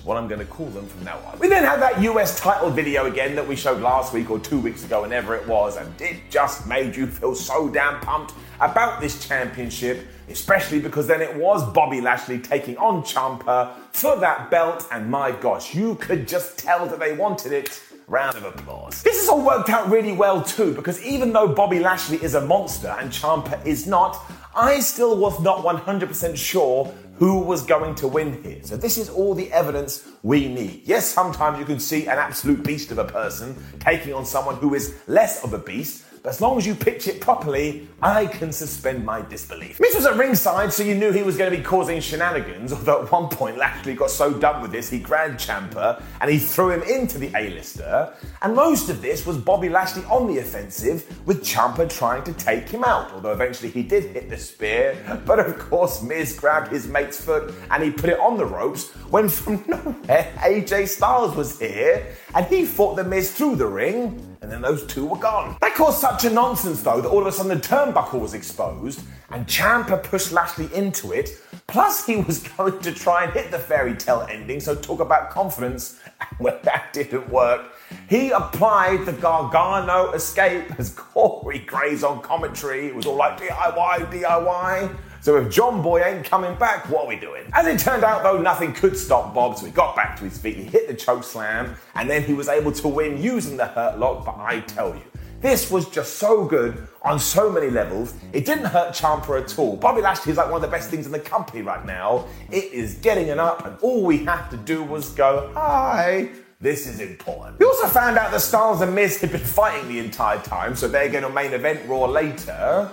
what 0.04 0.18
I'm 0.18 0.28
going 0.28 0.40
to 0.40 0.46
call 0.46 0.68
them 0.68 0.86
from 0.86 1.04
now 1.06 1.18
on. 1.28 1.40
We 1.40 1.48
then 1.48 1.64
had 1.64 1.82
that 1.82 2.02
US 2.02 2.40
title 2.40 2.70
video 2.70 3.06
again 3.06 3.36
that 3.36 3.48
we 3.48 3.56
showed 3.56 3.82
last 3.82 4.14
week 4.14 4.30
or 4.30 4.40
two 4.40 4.60
weeks 4.60 4.84
ago, 4.84 5.02
whenever 5.02 5.36
it 5.36 5.48
was, 5.48 5.78
and 5.78 5.90
it 6.02 6.18
just 6.30 6.68
made 6.68 6.96
you 6.96 7.08
feel 7.08 7.36
so 7.36 7.70
damn 7.70 8.00
pumped 8.02 8.34
about 8.60 9.00
this 9.00 9.26
championship, 9.26 10.06
especially 10.30 10.80
because 10.80 11.08
then 11.08 11.22
it 11.22 11.36
was 11.36 11.64
Bobby 11.74 12.02
Lashley 12.02 12.40
taking 12.40 12.78
on 12.78 13.04
Ciampa 13.04 13.76
for 13.92 14.18
that 14.20 14.52
belt, 14.52 14.86
and 14.92 15.10
my 15.10 15.32
gosh, 15.32 15.74
you 15.74 15.96
could 15.96 16.28
just 16.28 16.60
tell 16.60 16.86
that 16.88 17.00
they 17.00 17.14
wanted 17.16 17.52
it. 17.52 17.82
Round 18.10 18.36
of 18.36 18.44
applause. 18.44 19.02
This 19.02 19.22
has 19.22 19.30
all 19.30 19.46
worked 19.46 19.70
out 19.70 19.90
really 19.90 20.12
well 20.12 20.44
too, 20.44 20.74
because 20.74 21.02
even 21.06 21.32
though 21.32 21.48
Bobby 21.48 21.80
Lashley 21.80 22.22
is 22.22 22.36
a 22.36 22.42
monster 22.46 22.94
and 23.00 23.10
Ciampa 23.10 23.66
is 23.66 23.88
not, 23.88 24.22
I 24.56 24.82
still 24.82 25.18
was 25.18 25.40
not 25.42 25.64
100% 25.64 26.38
sure 26.38 26.94
who 27.18 27.40
was 27.40 27.64
going 27.64 27.96
to 27.96 28.08
win 28.08 28.42
here. 28.44 28.60
So 28.64 28.78
this 28.78 28.98
is 28.98 29.10
all 29.10 29.34
the 29.34 29.52
evidence 29.52 30.08
we 30.22 30.48
need. 30.48 30.82
Yes, 30.86 31.08
sometimes 31.08 31.58
you 31.58 31.66
can 31.66 31.80
see 31.80 32.04
an 32.04 32.20
absolute 32.20 32.64
beast 32.64 32.92
of 32.92 33.00
a 33.00 33.06
person 33.06 33.56
taking 33.80 34.14
on 34.14 34.26
someone 34.26 34.56
who 34.56 34.76
is 34.76 34.96
less 35.08 35.44
of 35.44 35.54
a 35.54 35.58
beast, 35.58 36.06
but 36.24 36.30
as 36.30 36.40
long 36.40 36.58
as 36.58 36.66
you 36.66 36.74
pitch 36.74 37.10
it 37.10 37.20
properly, 37.20 37.86
I 38.02 38.28
can 38.28 38.54
suspend 38.54 39.06
my 39.06 39.22
disbelief. 39.22 39.78
Miz 39.82 39.94
was 39.94 40.06
at 40.06 40.16
ringside, 40.16 40.72
so 40.72 40.82
you 40.82 40.96
knew 40.96 41.12
he 41.12 41.22
was 41.22 41.36
going 41.36 41.52
to 41.52 41.58
be 41.58 41.62
causing 41.62 42.00
shenanigans, 42.00 42.72
although 42.74 43.04
at 43.04 43.12
one 43.12 43.28
point 43.28 43.58
Lashley 43.58 43.94
got 43.94 44.10
so 44.10 44.32
done 44.34 44.62
with 44.62 44.72
this, 44.72 44.90
he 44.90 45.00
grabbed 45.00 45.38
Ciampa 45.38 46.02
and 46.22 46.32
he 46.32 46.38
threw 46.38 46.72
him 46.72 46.82
into 46.84 47.18
the 47.18 47.30
A-lister. 47.36 48.14
And 48.42 48.56
most 48.56 48.88
of 48.90 49.02
this 49.02 49.26
was 49.26 49.38
Bobby 49.38 49.68
Lashley 49.68 50.06
on 50.06 50.28
the 50.28 50.40
offensive, 50.40 51.06
with 51.28 51.44
Ciampa 51.44 51.90
trying 51.90 52.24
to 52.24 52.34
take 52.34 52.70
him 52.70 52.86
out, 52.86 53.12
although 53.12 53.34
eventually 53.34 53.70
he 53.70 53.84
did 53.84 54.06
hit 54.16 54.30
the 54.30 54.38
spear. 54.38 54.98
But 55.34 55.40
of 55.40 55.58
course, 55.58 56.02
Miz 56.02 56.38
grabbed 56.38 56.72
his 56.72 56.88
mate's 56.88 57.20
foot 57.20 57.54
and 57.72 57.84
he 57.84 57.92
put 57.92 58.10
it 58.10 58.20
on 58.20 58.38
the 58.38 58.46
ropes 58.46 58.92
when 59.10 59.30
from 59.30 59.64
nowhere 59.68 60.32
AJ 60.38 60.88
Styles 60.88 61.36
was 61.36 61.60
here 61.60 62.06
and 62.36 62.46
he 62.46 62.66
fought 62.66 62.96
the 62.96 63.04
Miz 63.04 63.32
through 63.32 63.56
the 63.56 63.68
ring 63.68 64.33
and 64.44 64.52
then 64.52 64.62
those 64.62 64.86
two 64.86 65.06
were 65.06 65.18
gone. 65.18 65.56
That 65.62 65.74
caused 65.74 66.00
such 66.00 66.26
a 66.26 66.30
nonsense, 66.30 66.84
though, 66.84 67.00
that 67.00 67.08
all 67.08 67.22
of 67.22 67.28
a 67.28 67.32
sudden 67.32 67.58
the 67.58 67.66
turnbuckle 67.66 68.20
was 68.20 68.34
exposed, 68.34 69.02
and 69.32 69.48
Ciampa 69.48 70.04
pushed 70.04 70.34
Lashley 70.34 70.70
into 70.76 71.14
it. 71.14 71.42
Plus, 71.66 72.06
he 72.06 72.18
was 72.18 72.44
going 72.58 72.78
to 72.80 72.92
try 72.92 73.24
and 73.24 73.34
hit 73.34 73.52
the 73.52 73.58
fairy 73.58 73.96
tale 73.96 74.28
ending, 74.30 74.60
so 74.60 74.76
talk 74.76 75.00
about 75.00 75.30
confidence. 75.30 75.98
When 76.40 76.56
that 76.64 76.92
didn't 76.94 77.30
work, 77.30 77.74
he 78.10 78.32
applied 78.32 79.06
the 79.06 79.14
Gargano 79.14 80.12
escape 80.12 80.78
as 80.78 80.90
Corey 80.92 81.60
Graves 81.60 82.04
on 82.04 82.22
commentary. 82.22 82.88
It 82.88 82.96
was 82.96 83.06
all 83.06 83.16
like 83.16 83.40
DIY, 83.40 84.12
DIY. 84.12 84.96
So 85.24 85.38
if 85.38 85.50
John 85.50 85.82
Boy 85.82 86.04
ain't 86.04 86.26
coming 86.26 86.54
back, 86.56 86.90
what 86.90 87.06
are 87.06 87.08
we 87.08 87.16
doing? 87.16 87.46
As 87.54 87.66
it 87.66 87.80
turned 87.80 88.04
out, 88.04 88.24
though, 88.24 88.42
nothing 88.42 88.74
could 88.74 88.98
stop 88.98 89.34
Bob, 89.34 89.58
so 89.58 89.66
he 89.66 89.72
got 89.72 89.96
back 89.96 90.18
to 90.18 90.26
his 90.26 90.38
feet, 90.38 90.58
he 90.58 90.64
hit 90.64 90.90
the 90.90 90.94
choke 90.94 91.24
slam, 91.24 91.78
and 91.96 92.10
then 92.10 92.24
he 92.24 92.34
was 92.34 92.50
able 92.50 92.74
to 92.74 92.90
win 92.90 93.24
using 93.24 93.56
the 93.56 93.68
hurt 93.68 93.98
lock. 93.98 94.26
But 94.26 94.36
I 94.38 94.60
tell 94.60 94.94
you, 94.94 95.02
this 95.40 95.72
was 95.72 95.88
just 95.88 96.18
so 96.18 96.44
good 96.44 96.90
on 97.04 97.22
so 97.22 97.50
many 97.50 97.70
levels. 97.70 98.16
It 98.34 98.46
didn't 98.46 98.66
hurt 98.66 98.94
Ciampa 98.94 99.42
at 99.42 99.58
all. 99.58 99.78
Bobby 99.78 100.02
Lashley 100.02 100.34
is 100.34 100.38
like 100.38 100.48
one 100.48 100.56
of 100.56 100.62
the 100.62 100.68
best 100.68 100.90
things 100.90 101.06
in 101.06 101.14
the 101.14 101.22
company 101.22 101.62
right 101.62 101.86
now. 101.86 102.26
It 102.52 102.74
is 102.74 102.96
getting 102.96 103.30
an 103.30 103.40
up, 103.40 103.66
and 103.66 103.78
all 103.80 104.04
we 104.04 104.26
had 104.26 104.50
to 104.50 104.58
do 104.58 104.84
was 104.84 105.12
go, 105.12 105.50
hi. 105.54 106.32
This 106.60 106.86
is 106.86 107.00
important. 107.00 107.60
We 107.60 107.66
also 107.66 107.88
found 107.88 108.18
out 108.18 108.32
that 108.32 108.42
Styles 108.42 108.82
and 108.82 108.94
Miz 108.94 109.22
had 109.22 109.32
been 109.32 109.40
fighting 109.40 109.88
the 109.88 110.00
entire 110.00 110.40
time, 110.40 110.76
so 110.76 110.90
they're 110.90 111.10
going 111.10 111.24
to 111.24 111.30
main 111.30 111.54
event 111.54 111.88
Raw 111.88 112.06
later 112.08 112.90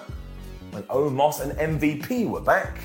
when 0.71 0.83
Omos 0.85 1.41
and 1.41 1.81
MVP 1.81 2.29
were 2.29 2.41
back. 2.41 2.79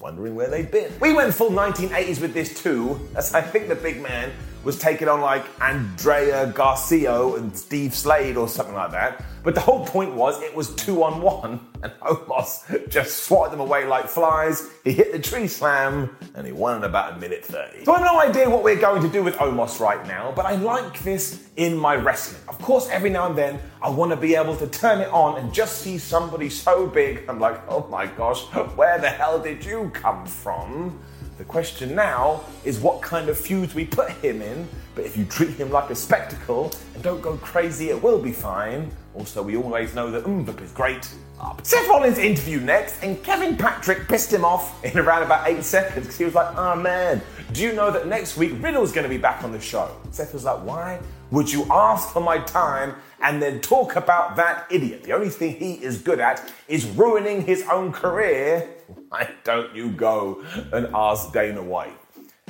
Wondering 0.00 0.34
where 0.34 0.48
they'd 0.48 0.70
been. 0.70 0.92
We 1.00 1.12
went 1.12 1.32
full 1.32 1.50
1980s 1.50 2.20
with 2.20 2.34
this 2.34 2.62
too, 2.62 3.00
as 3.16 3.32
I 3.34 3.40
think 3.40 3.68
the 3.68 3.74
big 3.74 4.02
man 4.02 4.32
was 4.64 4.78
taking 4.78 5.08
on 5.08 5.20
like 5.20 5.44
Andrea 5.60 6.46
Garcia 6.48 7.34
and 7.34 7.56
Steve 7.56 7.94
Slade 7.94 8.36
or 8.36 8.48
something 8.48 8.74
like 8.74 8.92
that. 8.92 9.24
But 9.42 9.54
the 9.54 9.60
whole 9.60 9.84
point 9.84 10.14
was 10.14 10.40
it 10.40 10.54
was 10.54 10.74
two 10.74 11.04
on 11.04 11.20
one, 11.20 11.60
and 11.82 11.92
Omos 12.00 12.88
just 12.88 13.24
swatted 13.24 13.52
them 13.52 13.60
away 13.60 13.84
like 13.86 14.08
flies. 14.08 14.70
He 14.84 14.92
hit 14.92 15.12
the 15.12 15.18
tree 15.18 15.48
slam, 15.48 16.16
and 16.34 16.46
he 16.46 16.52
won 16.52 16.78
in 16.78 16.84
about 16.84 17.12
a 17.12 17.20
minute 17.20 17.44
30. 17.44 17.84
So 17.84 17.92
I 17.92 17.98
have 17.98 18.06
no 18.06 18.20
idea 18.20 18.48
what 18.48 18.64
we're 18.64 18.80
going 18.80 19.02
to 19.02 19.08
do 19.08 19.22
with 19.22 19.36
Omos 19.36 19.80
right 19.80 20.04
now, 20.06 20.32
but 20.34 20.46
I 20.46 20.54
like 20.54 20.98
this 21.00 21.46
in 21.56 21.76
my 21.76 21.94
wrestling. 21.94 22.40
Of 22.48 22.58
course, 22.58 22.88
every 22.88 23.10
now 23.10 23.28
and 23.28 23.36
then 23.36 23.60
I 23.82 23.90
want 23.90 24.12
to 24.12 24.16
be 24.16 24.34
able 24.34 24.56
to 24.56 24.66
turn 24.66 25.02
it 25.02 25.08
on 25.08 25.38
and 25.38 25.52
just 25.52 25.82
see 25.82 25.98
somebody 25.98 26.48
so 26.48 26.86
big. 26.86 27.28
I'm 27.28 27.38
like, 27.38 27.60
oh 27.68 27.86
my 27.90 28.06
gosh, 28.06 28.40
where 28.76 28.98
the 28.98 29.10
hell 29.10 29.38
did 29.38 29.62
you 29.62 29.90
come 29.92 30.24
from? 30.24 30.98
The 31.36 31.44
question 31.44 31.96
now 31.96 32.44
is 32.64 32.78
what 32.78 33.02
kind 33.02 33.28
of 33.28 33.36
feuds 33.36 33.74
we 33.74 33.84
put 33.84 34.10
him 34.10 34.40
in 34.40 34.68
But 34.94 35.04
if 35.04 35.16
you 35.16 35.24
treat 35.24 35.50
him 35.50 35.70
like 35.70 35.90
a 35.90 35.94
spectacle 35.94 36.72
and 36.94 37.02
don't 37.02 37.20
go 37.20 37.36
crazy, 37.38 37.90
it 37.90 38.00
will 38.00 38.22
be 38.22 38.30
fine. 38.30 38.90
Also, 39.14 39.42
we 39.42 39.56
always 39.56 39.94
know 39.94 40.10
that 40.10 40.24
MMMVP 40.24 40.62
is 40.62 40.72
great. 40.72 41.08
Up. 41.40 41.60
Seth 41.66 41.88
Rollins 41.88 42.18
interview 42.18 42.60
next, 42.60 43.02
and 43.02 43.20
Kevin 43.24 43.56
Patrick 43.56 44.06
pissed 44.08 44.32
him 44.32 44.44
off 44.44 44.82
in 44.84 44.96
around 44.96 45.24
about 45.24 45.48
eight 45.48 45.64
seconds 45.64 46.06
because 46.06 46.16
he 46.16 46.24
was 46.24 46.34
like, 46.34 46.56
oh 46.56 46.76
man, 46.76 47.20
do 47.52 47.62
you 47.62 47.72
know 47.72 47.90
that 47.90 48.06
next 48.06 48.36
week 48.36 48.52
Riddle's 48.60 48.92
going 48.92 49.02
to 49.02 49.08
be 49.08 49.18
back 49.18 49.42
on 49.42 49.50
the 49.50 49.60
show? 49.60 49.90
Seth 50.12 50.32
was 50.32 50.44
like, 50.44 50.64
why 50.64 51.00
would 51.34 51.52
you 51.52 51.66
ask 51.70 52.10
for 52.10 52.20
my 52.20 52.38
time 52.38 52.94
and 53.20 53.42
then 53.42 53.60
talk 53.60 53.96
about 53.96 54.36
that 54.36 54.66
idiot? 54.70 55.02
The 55.02 55.12
only 55.12 55.28
thing 55.28 55.56
he 55.56 55.74
is 55.74 55.98
good 55.98 56.20
at 56.20 56.48
is 56.68 56.86
ruining 56.86 57.42
his 57.42 57.64
own 57.70 57.92
career. 57.92 58.68
Why 59.08 59.30
don't 59.42 59.74
you 59.74 59.90
go 59.90 60.44
and 60.72 60.88
ask 60.94 61.32
Dana 61.32 61.60
White? 61.60 61.98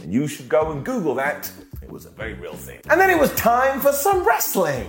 And 0.02 0.12
you 0.12 0.26
should 0.26 0.50
go 0.50 0.70
and 0.70 0.84
Google 0.84 1.14
that. 1.14 1.50
It 1.82 1.90
was 1.90 2.04
a 2.04 2.10
very 2.10 2.34
real 2.34 2.54
thing. 2.54 2.80
And 2.90 3.00
then 3.00 3.08
it 3.08 3.18
was 3.18 3.34
time 3.34 3.80
for 3.80 3.92
some 3.92 4.22
wrestling. 4.22 4.88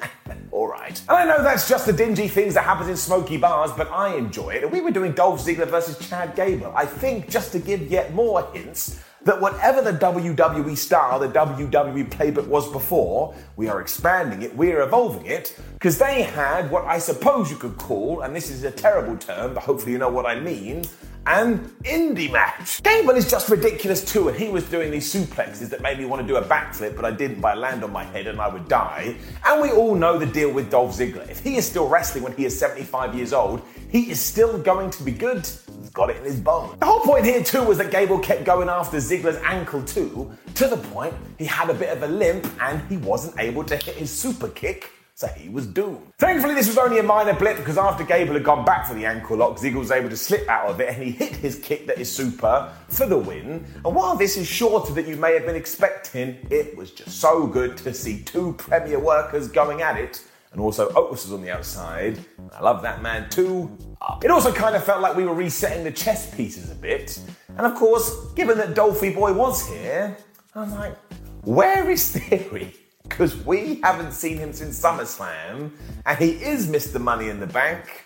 All 0.50 0.66
right. 0.66 1.00
And 1.08 1.16
I 1.16 1.24
know 1.24 1.40
that's 1.40 1.68
just 1.68 1.86
the 1.86 1.92
dingy 1.92 2.26
things 2.26 2.54
that 2.54 2.64
happens 2.64 2.88
in 2.88 2.96
smoky 2.96 3.36
bars, 3.36 3.70
but 3.76 3.88
I 3.92 4.16
enjoy 4.16 4.50
it. 4.50 4.64
And 4.64 4.72
we 4.72 4.80
were 4.80 4.90
doing 4.90 5.12
Dolph 5.12 5.44
Ziggler 5.44 5.68
versus 5.68 5.96
Chad 6.08 6.34
Gable. 6.34 6.72
I 6.74 6.86
think 6.86 7.30
just 7.30 7.52
to 7.52 7.60
give 7.60 7.82
yet 7.88 8.14
more 8.14 8.50
hints 8.52 9.00
that 9.28 9.38
whatever 9.38 9.82
the 9.82 9.92
WWE 9.92 10.74
style, 10.74 11.18
the 11.18 11.28
WWE 11.28 12.08
playbook 12.08 12.46
was 12.46 12.66
before, 12.72 13.34
we 13.56 13.68
are 13.68 13.78
expanding 13.78 14.40
it, 14.40 14.56
we 14.56 14.72
are 14.72 14.80
evolving 14.80 15.26
it, 15.26 15.54
because 15.74 15.98
they 15.98 16.22
had 16.22 16.70
what 16.70 16.86
I 16.86 16.98
suppose 16.98 17.50
you 17.50 17.58
could 17.58 17.76
call, 17.76 18.22
and 18.22 18.34
this 18.34 18.48
is 18.50 18.64
a 18.64 18.70
terrible 18.70 19.18
term, 19.18 19.52
but 19.52 19.62
hopefully 19.62 19.92
you 19.92 19.98
know 19.98 20.08
what 20.08 20.24
I 20.24 20.40
mean, 20.40 20.86
an 21.26 21.58
indie 21.84 22.32
match. 22.32 22.82
Gable 22.82 23.16
is 23.16 23.30
just 23.30 23.50
ridiculous 23.50 24.02
too, 24.02 24.28
and 24.30 24.38
he 24.38 24.48
was 24.48 24.64
doing 24.64 24.90
these 24.90 25.12
suplexes 25.12 25.68
that 25.68 25.82
made 25.82 25.98
me 25.98 26.06
want 26.06 26.22
to 26.22 26.26
do 26.26 26.36
a 26.36 26.42
backflip, 26.42 26.96
but 26.96 27.04
I 27.04 27.10
didn't 27.10 27.42
by 27.42 27.52
land 27.52 27.84
on 27.84 27.92
my 27.92 28.04
head 28.04 28.28
and 28.28 28.40
I 28.40 28.48
would 28.48 28.66
die. 28.66 29.14
And 29.44 29.60
we 29.60 29.70
all 29.70 29.94
know 29.94 30.18
the 30.18 30.24
deal 30.24 30.50
with 30.50 30.70
Dolph 30.70 30.96
Ziggler. 30.96 31.28
If 31.28 31.40
he 31.40 31.56
is 31.56 31.66
still 31.66 31.86
wrestling 31.86 32.24
when 32.24 32.32
he 32.32 32.46
is 32.46 32.58
75 32.58 33.14
years 33.14 33.34
old, 33.34 33.60
he 33.90 34.10
is 34.10 34.18
still 34.18 34.56
going 34.56 34.88
to 34.88 35.02
be 35.02 35.12
good. 35.12 35.46
He's 35.88 35.94
got 35.94 36.10
it 36.10 36.18
in 36.18 36.24
his 36.24 36.38
bone. 36.38 36.76
The 36.80 36.84
whole 36.84 37.00
point 37.00 37.24
here 37.24 37.42
too 37.42 37.62
was 37.62 37.78
that 37.78 37.90
Gable 37.90 38.18
kept 38.18 38.44
going 38.44 38.68
after 38.68 38.98
Ziggler's 38.98 39.40
ankle 39.42 39.82
too, 39.82 40.30
to 40.56 40.66
the 40.66 40.76
point 40.76 41.14
he 41.38 41.46
had 41.46 41.70
a 41.70 41.74
bit 41.74 41.88
of 41.88 42.02
a 42.02 42.06
limp 42.06 42.46
and 42.60 42.86
he 42.90 42.98
wasn't 42.98 43.40
able 43.40 43.64
to 43.64 43.74
hit 43.76 43.94
his 43.94 44.10
super 44.10 44.48
kick 44.48 44.90
so 45.14 45.26
he 45.28 45.48
was 45.48 45.66
doomed. 45.66 46.12
Thankfully, 46.18 46.54
this 46.54 46.66
was 46.66 46.76
only 46.76 46.98
a 46.98 47.02
minor 47.02 47.32
blip 47.32 47.56
because 47.56 47.78
after 47.78 48.04
Gable 48.04 48.34
had 48.34 48.44
gone 48.44 48.66
back 48.66 48.86
for 48.86 48.92
the 48.92 49.06
ankle 49.06 49.38
lock, 49.38 49.56
Ziggler 49.56 49.78
was 49.78 49.90
able 49.90 50.10
to 50.10 50.16
slip 50.16 50.46
out 50.46 50.68
of 50.68 50.78
it 50.78 50.90
and 50.90 51.02
he 51.02 51.10
hit 51.10 51.34
his 51.36 51.58
kick 51.58 51.86
that 51.86 51.98
is 51.98 52.14
super 52.14 52.70
for 52.90 53.06
the 53.06 53.16
win. 53.16 53.64
And 53.82 53.94
while 53.94 54.14
this 54.14 54.36
is 54.36 54.46
shorter 54.46 54.92
than 54.92 55.08
you 55.08 55.16
may 55.16 55.32
have 55.32 55.46
been 55.46 55.56
expecting, 55.56 56.36
it 56.50 56.76
was 56.76 56.90
just 56.90 57.18
so 57.18 57.46
good 57.46 57.78
to 57.78 57.94
see 57.94 58.22
two 58.24 58.52
premier 58.58 58.98
workers 58.98 59.48
going 59.48 59.80
at 59.80 59.96
it. 59.96 60.22
And 60.52 60.60
also, 60.60 60.88
Otis 60.94 61.24
was 61.24 61.32
on 61.32 61.42
the 61.42 61.50
outside. 61.50 62.18
I 62.54 62.62
love 62.62 62.82
that 62.82 63.02
man 63.02 63.28
too. 63.28 63.76
It 64.22 64.30
also 64.30 64.52
kind 64.52 64.74
of 64.74 64.82
felt 64.84 65.00
like 65.00 65.16
we 65.16 65.24
were 65.24 65.34
resetting 65.34 65.84
the 65.84 65.92
chess 65.92 66.34
pieces 66.34 66.70
a 66.70 66.74
bit. 66.74 67.20
And 67.48 67.66
of 67.66 67.74
course, 67.74 68.32
given 68.32 68.56
that 68.58 68.74
Dolphy 68.74 69.14
Boy 69.14 69.32
was 69.32 69.68
here, 69.68 70.16
I'm 70.54 70.74
like, 70.74 70.96
where 71.42 71.90
is 71.90 72.12
Theory? 72.12 72.74
because 73.08 73.36
we 73.44 73.80
haven't 73.82 74.12
seen 74.12 74.36
him 74.36 74.52
since 74.52 74.80
SummerSlam, 74.80 75.72
and 76.06 76.18
he 76.18 76.30
is 76.32 76.68
Mr. 76.68 77.00
Money 77.00 77.28
in 77.28 77.40
the 77.40 77.46
Bank. 77.46 78.04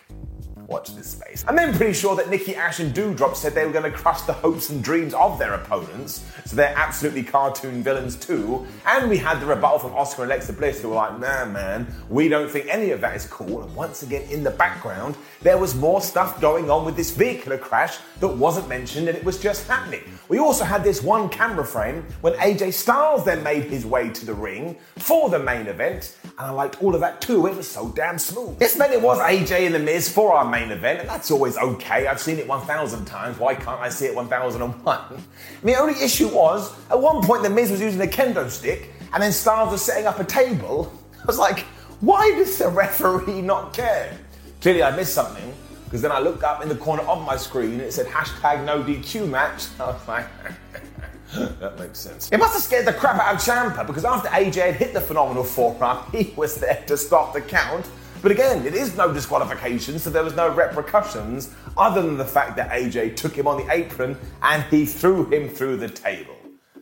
Watch 0.73 0.95
this 0.97 1.09
space. 1.09 1.45
I'm 1.47 1.55
then 1.55 1.75
pretty 1.75 1.93
sure 1.93 2.17
that 2.17 2.31
Nikki 2.31 2.57
Ash 2.57 2.81
and 2.81 2.95
Doudrop 2.95 3.37
said 3.37 3.55
they 3.55 3.67
were 3.67 3.73
going 3.73 3.91
to 3.91 3.91
crush 3.91 4.23
the 4.23 4.33
hopes 4.33 4.71
and 4.71 4.83
dreams 4.83 5.13
of 5.13 5.39
their 5.39 5.53
opponents, 5.53 6.25
so 6.47 6.57
they're 6.57 6.75
absolutely 6.75 7.23
cartoon 7.23 7.83
villains 7.83 8.17
too. 8.17 8.67
And 8.87 9.11
we 9.11 9.19
had 9.19 9.39
the 9.39 9.45
rebuttal 9.45 9.81
from 9.81 9.91
Asuka 9.91 10.23
and 10.23 10.33
Alexa 10.33 10.55
Bliss, 10.55 10.81
who 10.81 10.89
were 10.89 10.95
like, 10.95 11.19
nah, 11.19 11.45
man, 11.45 11.87
we 12.09 12.27
don't 12.29 12.51
think 12.51 12.69
any 12.71 12.91
of 12.91 13.03
that 13.03 13.15
is 13.15 13.27
cool. 13.27 13.63
And 13.63 13.77
once 13.77 14.03
again, 14.03 14.23
in 14.31 14.43
the 14.43 14.51
background, 14.51 15.19
there 15.43 15.59
was 15.59 15.75
more 15.75 16.01
stuff 16.01 16.41
going 16.41 16.71
on 16.71 16.87
with 16.87 16.97
this 16.97 17.11
vehicular 17.11 17.59
crash 17.59 17.99
that 18.21 18.29
wasn't 18.29 18.67
mentioned, 18.67 19.09
and 19.09 19.19
it 19.19 19.25
was 19.25 19.39
just 19.39 19.69
happening. 19.69 20.03
We 20.31 20.39
also 20.39 20.65
had 20.65 20.83
this 20.83 21.03
one 21.03 21.29
camera 21.29 21.67
frame 21.67 22.07
when 22.23 22.33
AJ 22.35 22.73
Styles 22.73 23.27
then 23.27 23.43
made 23.43 23.65
his 23.65 23.85
way 23.85 24.09
to 24.09 24.25
the 24.25 24.33
ring 24.33 24.79
for 24.97 25.29
the 25.29 25.39
main 25.39 25.67
event, 25.67 26.17
and 26.39 26.47
I 26.47 26.51
liked 26.51 26.83
all 26.83 26.95
of 26.95 27.01
that 27.01 27.21
too. 27.21 27.47
It 27.47 27.57
was 27.57 27.69
so 27.69 27.91
damn 27.91 28.19
smooth. 28.19 28.59
This 28.59 28.77
meant 28.79 28.93
it 28.93 29.03
was 29.03 29.19
AJ 29.19 29.67
and 29.67 29.75
The 29.75 29.79
Miz 29.79 30.09
for 30.09 30.33
our 30.33 30.45
main 30.45 30.71
event, 30.71 31.01
and 31.01 31.09
that's 31.09 31.31
always 31.31 31.57
okay. 31.57 32.07
I've 32.07 32.21
seen 32.21 32.39
it 32.39 32.49
1,000 32.49 33.05
times. 33.05 33.39
Why 33.39 33.55
can't 33.55 33.81
I 33.81 33.89
see 33.89 34.07
it 34.07 34.15
1,001? 34.15 35.25
The 35.63 35.75
only 35.77 35.95
issue 36.03 36.29
was, 36.29 36.73
at 36.91 37.01
one 37.01 37.23
point, 37.23 37.43
The 37.43 37.51
Miz 37.51 37.71
was 37.71 37.81
using 37.81 38.01
a 38.01 38.07
kendo 38.07 38.49
stick, 38.49 38.91
and 39.13 39.23
then 39.23 39.33
Styles 39.33 39.71
was 39.71 39.83
setting 39.83 40.07
up 40.07 40.19
a 40.19 40.25
table. 40.25 40.93
I 41.23 41.25
was 41.27 41.39
like, 41.39 41.61
why 42.01 42.31
does 42.33 42.59
the 42.59 42.69
referee 42.69 43.43
not 43.43 43.73
care? 43.73 44.19
Clearly, 44.61 44.83
I 44.83 44.95
missed 44.97 45.15
something 45.15 45.55
because 45.85 46.03
then 46.03 46.11
I 46.11 46.19
looked 46.19 46.43
up 46.43 46.63
in 46.63 46.69
the 46.69 46.75
corner 46.75 47.03
of 47.03 47.25
my 47.25 47.37
screen 47.37 47.73
and 47.73 47.81
it 47.83 47.93
said 47.93 48.07
hashtag 48.07 48.65
no 48.65 48.83
DQ 48.83 49.29
match. 49.29 49.67
I 49.79 49.87
was 49.87 50.09
like, 50.09 50.27
that 51.33 51.79
makes 51.79 51.99
sense. 51.99 52.31
It 52.31 52.39
must 52.39 52.55
have 52.55 52.63
scared 52.63 52.87
the 52.87 52.93
crap 52.93 53.21
out 53.21 53.35
of 53.35 53.41
Ciampa 53.41 53.87
because 53.87 54.05
after 54.05 54.29
AJ 54.29 54.55
had 54.55 54.75
hit 54.77 54.93
the 54.93 55.01
phenomenal 55.01 55.45
forearm, 55.45 56.05
he 56.13 56.33
was 56.37 56.57
there 56.57 56.83
to 56.87 56.97
stop 56.97 57.33
the 57.33 57.41
count. 57.41 57.89
But 58.23 58.31
again, 58.31 58.65
it 58.65 58.75
is 58.75 58.97
no 58.97 59.13
disqualification, 59.13 59.99
so 59.99 60.09
there 60.09 60.23
was 60.23 60.37
no 60.37 60.49
repercussions 60.49 61.53
other 61.77 62.03
than 62.03 62.17
the 62.17 62.25
fact 62.25 62.57
that 62.57 62.71
AJ 62.71 63.17
took 63.17 63.35
him 63.37 63.49
on 63.49 63.57
the 63.57 63.73
apron 63.73 64.17
and 64.43 64.63
he 64.65 64.87
threw 64.87 65.29
him 65.29 65.49
through 65.49 65.79
the 65.79 65.89
table. 65.89 66.37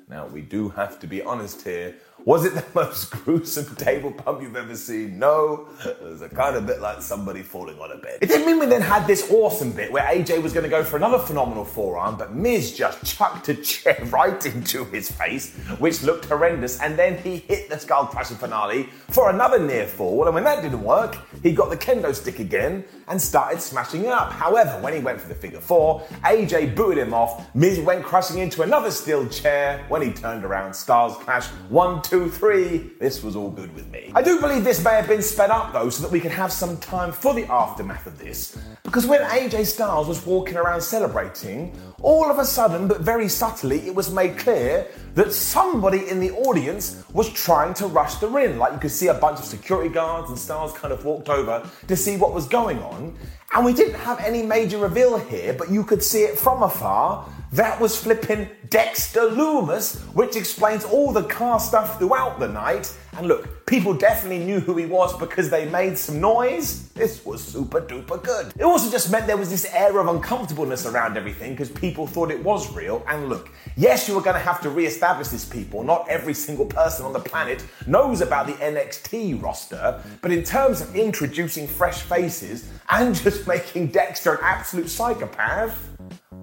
Now, 0.07 0.27
we 0.27 0.43
do 0.43 0.69
have 0.71 0.99
to 1.01 1.07
be 1.07 1.23
honest 1.23 1.63
here. 1.63 1.95
Was 2.25 2.45
it 2.45 2.55
the 2.55 2.65
most 2.75 3.11
gruesome 3.11 3.75
table 3.77 4.13
pump 4.13 4.43
you've 4.43 4.57
ever 4.57 4.77
seen? 4.77 5.19
No. 5.19 5.69
It 5.85 6.03
was 6.03 6.23
a 6.23 6.29
kind 6.29 6.57
of 6.57 6.67
bit 6.67 6.81
like 6.81 7.03
somebody 7.03 7.43
falling 7.43 7.79
on 7.79 7.93
a 7.93 7.97
bed. 7.97 8.19
It 8.21 8.27
didn't 8.27 8.47
mean 8.47 8.59
we 8.59 8.67
then 8.67 8.83
had 8.83 9.07
this 9.07 9.31
awesome 9.31 9.73
bit 9.73 9.91
where 9.91 10.05
AJ 10.05 10.43
was 10.43 10.53
going 10.53 10.65
to 10.65 10.71
go 10.71 10.85
for 10.85 10.97
another 10.97 11.19
phenomenal 11.19 11.65
forearm, 11.65 12.17
but 12.17 12.35
Miz 12.35 12.77
just 12.77 13.03
chucked 13.05 13.49
a 13.49 13.55
chair 13.55 13.99
right 14.07 14.45
into 14.45 14.85
his 14.87 15.11
face, 15.11 15.55
which 15.79 16.03
looked 16.03 16.27
horrendous, 16.27 16.81
and 16.81 16.99
then 16.99 17.17
he 17.19 17.39
hit 17.39 17.69
the 17.71 17.79
skull 17.79 18.07
crushing 18.07 18.37
finale 18.37 18.89
for 19.09 19.31
another 19.31 19.59
near 19.59 19.87
fall. 19.87 20.27
And 20.27 20.35
when 20.35 20.45
that 20.45 20.63
didn't 20.63 20.83
work, 20.83 21.17
he 21.43 21.53
got 21.53 21.71
the 21.71 21.77
kendo 21.77 22.15
stick 22.15 22.39
again 22.39 22.85
and 23.11 23.20
started 23.20 23.61
smashing 23.61 24.07
up. 24.07 24.33
However, 24.33 24.81
when 24.81 24.94
he 24.94 25.01
went 25.01 25.20
for 25.20 25.29
the 25.29 25.35
figure 25.35 25.61
four, 25.61 26.01
AJ 26.25 26.77
booted 26.77 26.99
him 26.99 27.12
off. 27.12 27.55
Miz 27.55 27.81
went 27.81 28.05
crashing 28.05 28.38
into 28.38 28.62
another 28.62 28.90
steel 28.92 29.29
chair. 29.29 29.85
When 29.88 30.01
he 30.01 30.12
turned 30.12 30.44
around, 30.44 30.75
Styles 30.75 31.16
clashed. 31.18 31.51
One, 31.68 32.01
two, 32.03 32.31
three. 32.31 32.92
This 33.01 33.23
was 33.23 33.35
all 33.35 33.51
good 33.51 33.75
with 33.75 33.90
me. 33.90 34.12
I 34.14 34.23
do 34.23 34.40
believe 34.40 34.62
this 34.62 34.83
may 34.85 34.92
have 34.92 35.09
been 35.09 35.23
sped 35.23 35.51
up 35.51 35.73
though, 35.73 35.90
so 35.90 36.03
that 36.03 36.12
we 36.12 36.20
could 36.20 36.31
have 36.31 36.53
some 36.53 36.77
time 36.79 37.11
for 37.11 37.35
the 37.35 37.44
aftermath 37.46 38.07
of 38.07 38.16
this. 38.18 38.57
Because 38.85 39.07
when 39.07 39.20
AJ 39.23 39.66
Styles 39.66 40.07
was 40.07 40.25
walking 40.25 40.57
around 40.57 40.81
celebrating, 40.81 41.75
all 42.03 42.31
of 42.31 42.39
a 42.39 42.45
sudden, 42.45 42.89
but 42.89 43.01
very 43.01 43.29
subtly, 43.29 43.87
it 43.87 43.95
was 43.95 44.11
made 44.13 44.39
clear 44.39 44.87
that 45.15 45.33
somebody 45.33 46.09
in 46.09 46.21
the 46.21 46.31
audience 46.31 47.03
was 47.13 47.29
trying 47.31 47.75
to 47.75 47.87
rush 47.87 48.15
the 48.17 48.29
ring. 48.29 48.59
Like 48.59 48.73
you 48.73 48.79
could 48.79 48.91
see 48.91 49.09
a 49.09 49.15
bunch 49.15 49.39
of 49.39 49.45
security 49.45 49.91
guards 49.91 50.31
and 50.31 50.39
Styles 50.39 50.73
kind 50.73 50.93
of 50.93 51.05
walked 51.05 51.29
over 51.29 51.69
to 51.89 51.97
see 51.97 52.17
what 52.17 52.33
was 52.33 52.47
going 52.47 52.79
on. 52.79 53.17
And 53.55 53.65
we 53.65 53.75
didn't 53.75 53.95
have 53.95 54.21
any 54.21 54.43
major 54.43 54.79
reveal 54.79 55.19
here, 55.19 55.53
but 55.53 55.71
you 55.71 55.85
could 55.85 56.03
see 56.03 56.23
it 56.23 56.39
from 56.39 56.63
afar 56.63 57.29
that 57.53 57.81
was 57.81 58.01
flipping 58.01 58.49
Dexter 58.69 59.23
Lumis, 59.23 59.99
which 60.15 60.37
explains 60.37 60.85
all 60.85 61.13
the 61.13 61.25
car 61.25 61.59
stuff 61.59 61.99
throughout 61.99 62.39
the 62.39 62.47
night. 62.47 62.97
And 63.17 63.27
look, 63.27 63.67
people 63.67 63.93
definitely 63.93 64.45
knew 64.45 64.61
who 64.61 64.77
he 64.77 64.87
was 64.87 65.19
because 65.19 65.51
they 65.51 65.69
made 65.69 65.99
some 65.99 66.21
noise. 66.21 66.89
This 66.91 67.25
was 67.27 67.43
super 67.43 67.81
duper 67.81 68.23
good. 68.23 68.53
It 68.57 68.63
also 68.63 68.89
just 68.89 69.11
meant 69.11 69.27
there 69.27 69.37
was 69.37 69.51
this 69.51 69.65
air 69.75 69.99
of 69.99 70.07
uncomfortableness 70.07 70.87
around 70.87 71.17
everything 71.17 71.51
because 71.51 71.71
people 71.71 72.07
thought 72.07 72.31
it 72.31 72.43
was 72.45 72.73
real. 72.73 73.05
And 73.09 73.29
look, 73.29 73.51
yes, 73.77 74.07
you 74.07 74.15
were 74.15 74.23
going 74.23 74.35
to 74.35 74.41
have 74.41 74.61
to 74.61 74.71
re-establish 74.71 75.29
these 75.29 75.45
people. 75.45 75.83
Not 75.83 76.09
every 76.09 76.35
single 76.35 76.67
person 76.67 77.05
on 77.05 77.13
the 77.13 77.19
planet 77.19 77.65
knows 77.89 78.21
about 78.21 78.47
the 78.47 78.53
NXT 78.53 79.43
roster, 79.43 80.01
but 80.23 80.31
in 80.31 80.45
terms 80.45 80.81
of 80.81 80.95
introducing 80.95 81.67
fresh 81.67 82.03
faces 82.03 82.71
and 82.91 83.13
just 83.17 83.49
making 83.49 83.89
Dexter 83.89 84.35
an 84.35 84.39
absolute 84.43 84.89
psychopath, 84.89 85.89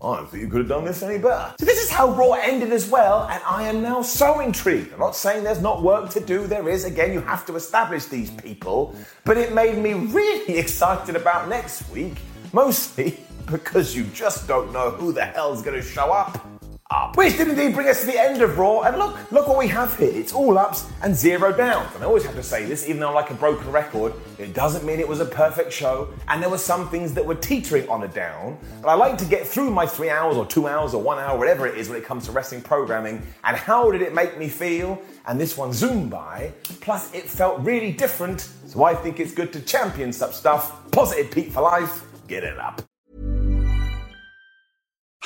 I 0.01 0.17
don't 0.17 0.29
think 0.29 0.43
you 0.43 0.49
could 0.49 0.59
have 0.59 0.69
done 0.69 0.85
this 0.85 1.01
any 1.01 1.17
better. 1.17 1.53
So 1.59 1.65
this 1.65 1.81
is 1.83 1.89
how 1.89 2.09
Raw 2.09 2.33
ended 2.33 2.71
as 2.71 2.89
well, 2.89 3.27
and 3.31 3.41
I 3.45 3.63
am 3.63 3.81
now 3.81 4.01
so 4.01 4.39
intrigued. 4.39 4.93
I'm 4.93 4.99
not 4.99 5.15
saying 5.15 5.43
there's 5.43 5.61
not 5.61 5.81
work 5.81 6.09
to 6.11 6.19
do, 6.19 6.45
there 6.45 6.69
is. 6.69 6.85
Again, 6.85 7.13
you 7.13 7.21
have 7.21 7.45
to 7.47 7.55
establish 7.55 8.05
these 8.05 8.29
people, 8.29 8.95
but 9.25 9.37
it 9.37 9.53
made 9.53 9.77
me 9.77 9.93
really 9.93 10.57
excited 10.57 11.15
about 11.15 11.49
next 11.49 11.89
week, 11.89 12.17
mostly 12.53 13.19
because 13.47 13.95
you 13.95 14.03
just 14.05 14.47
don't 14.47 14.71
know 14.71 14.91
who 14.91 15.11
the 15.11 15.25
hell's 15.25 15.61
gonna 15.61 15.81
show 15.81 16.11
up. 16.11 16.56
Up. 16.91 17.17
Which 17.17 17.37
did 17.37 17.49
indeed 17.49 17.73
bring 17.73 17.87
us 17.87 18.01
to 18.01 18.05
the 18.05 18.19
end 18.19 18.41
of 18.41 18.57
Raw, 18.57 18.81
and 18.81 18.97
look, 18.97 19.31
look 19.31 19.47
what 19.47 19.57
we 19.57 19.67
have 19.67 19.97
here. 19.97 20.11
It's 20.11 20.33
all 20.33 20.57
ups 20.57 20.89
and 21.01 21.15
zero 21.15 21.55
downs. 21.55 21.93
And 21.95 22.03
I 22.03 22.07
always 22.07 22.25
have 22.25 22.35
to 22.35 22.43
say 22.43 22.65
this, 22.65 22.87
even 22.87 23.01
though 23.01 23.09
I'm 23.09 23.15
like 23.15 23.29
a 23.29 23.33
broken 23.33 23.71
record, 23.71 24.13
it 24.37 24.53
doesn't 24.53 24.85
mean 24.85 24.99
it 24.99 25.07
was 25.07 25.19
a 25.19 25.25
perfect 25.25 25.73
show, 25.73 26.13
and 26.27 26.41
there 26.41 26.49
were 26.49 26.57
some 26.57 26.89
things 26.89 27.13
that 27.13 27.25
were 27.25 27.35
teetering 27.35 27.87
on 27.89 28.03
a 28.03 28.07
down. 28.07 28.57
But 28.81 28.89
I 28.89 28.93
like 28.93 29.17
to 29.19 29.25
get 29.25 29.45
through 29.45 29.71
my 29.71 29.85
three 29.85 30.09
hours 30.09 30.37
or 30.37 30.45
two 30.45 30.67
hours 30.67 30.93
or 30.93 31.01
one 31.01 31.19
hour, 31.19 31.37
whatever 31.37 31.67
it 31.67 31.77
is, 31.77 31.89
when 31.89 31.97
it 31.97 32.05
comes 32.05 32.25
to 32.25 32.31
wrestling 32.31 32.61
programming, 32.61 33.21
and 33.43 33.57
how 33.57 33.91
did 33.91 34.01
it 34.01 34.13
make 34.13 34.37
me 34.37 34.47
feel? 34.47 35.01
And 35.25 35.39
this 35.39 35.57
one 35.57 35.73
zoomed 35.73 36.09
by, 36.09 36.53
plus 36.79 37.13
it 37.13 37.23
felt 37.23 37.59
really 37.61 37.91
different, 37.91 38.49
so 38.67 38.83
I 38.83 38.95
think 38.95 39.19
it's 39.19 39.33
good 39.33 39.51
to 39.53 39.61
champion 39.61 40.13
such 40.13 40.33
stuff. 40.33 40.89
Positive 40.91 41.29
Pete 41.31 41.51
for 41.51 41.61
life, 41.61 42.03
get 42.27 42.43
it 42.43 42.57
up. 42.57 42.86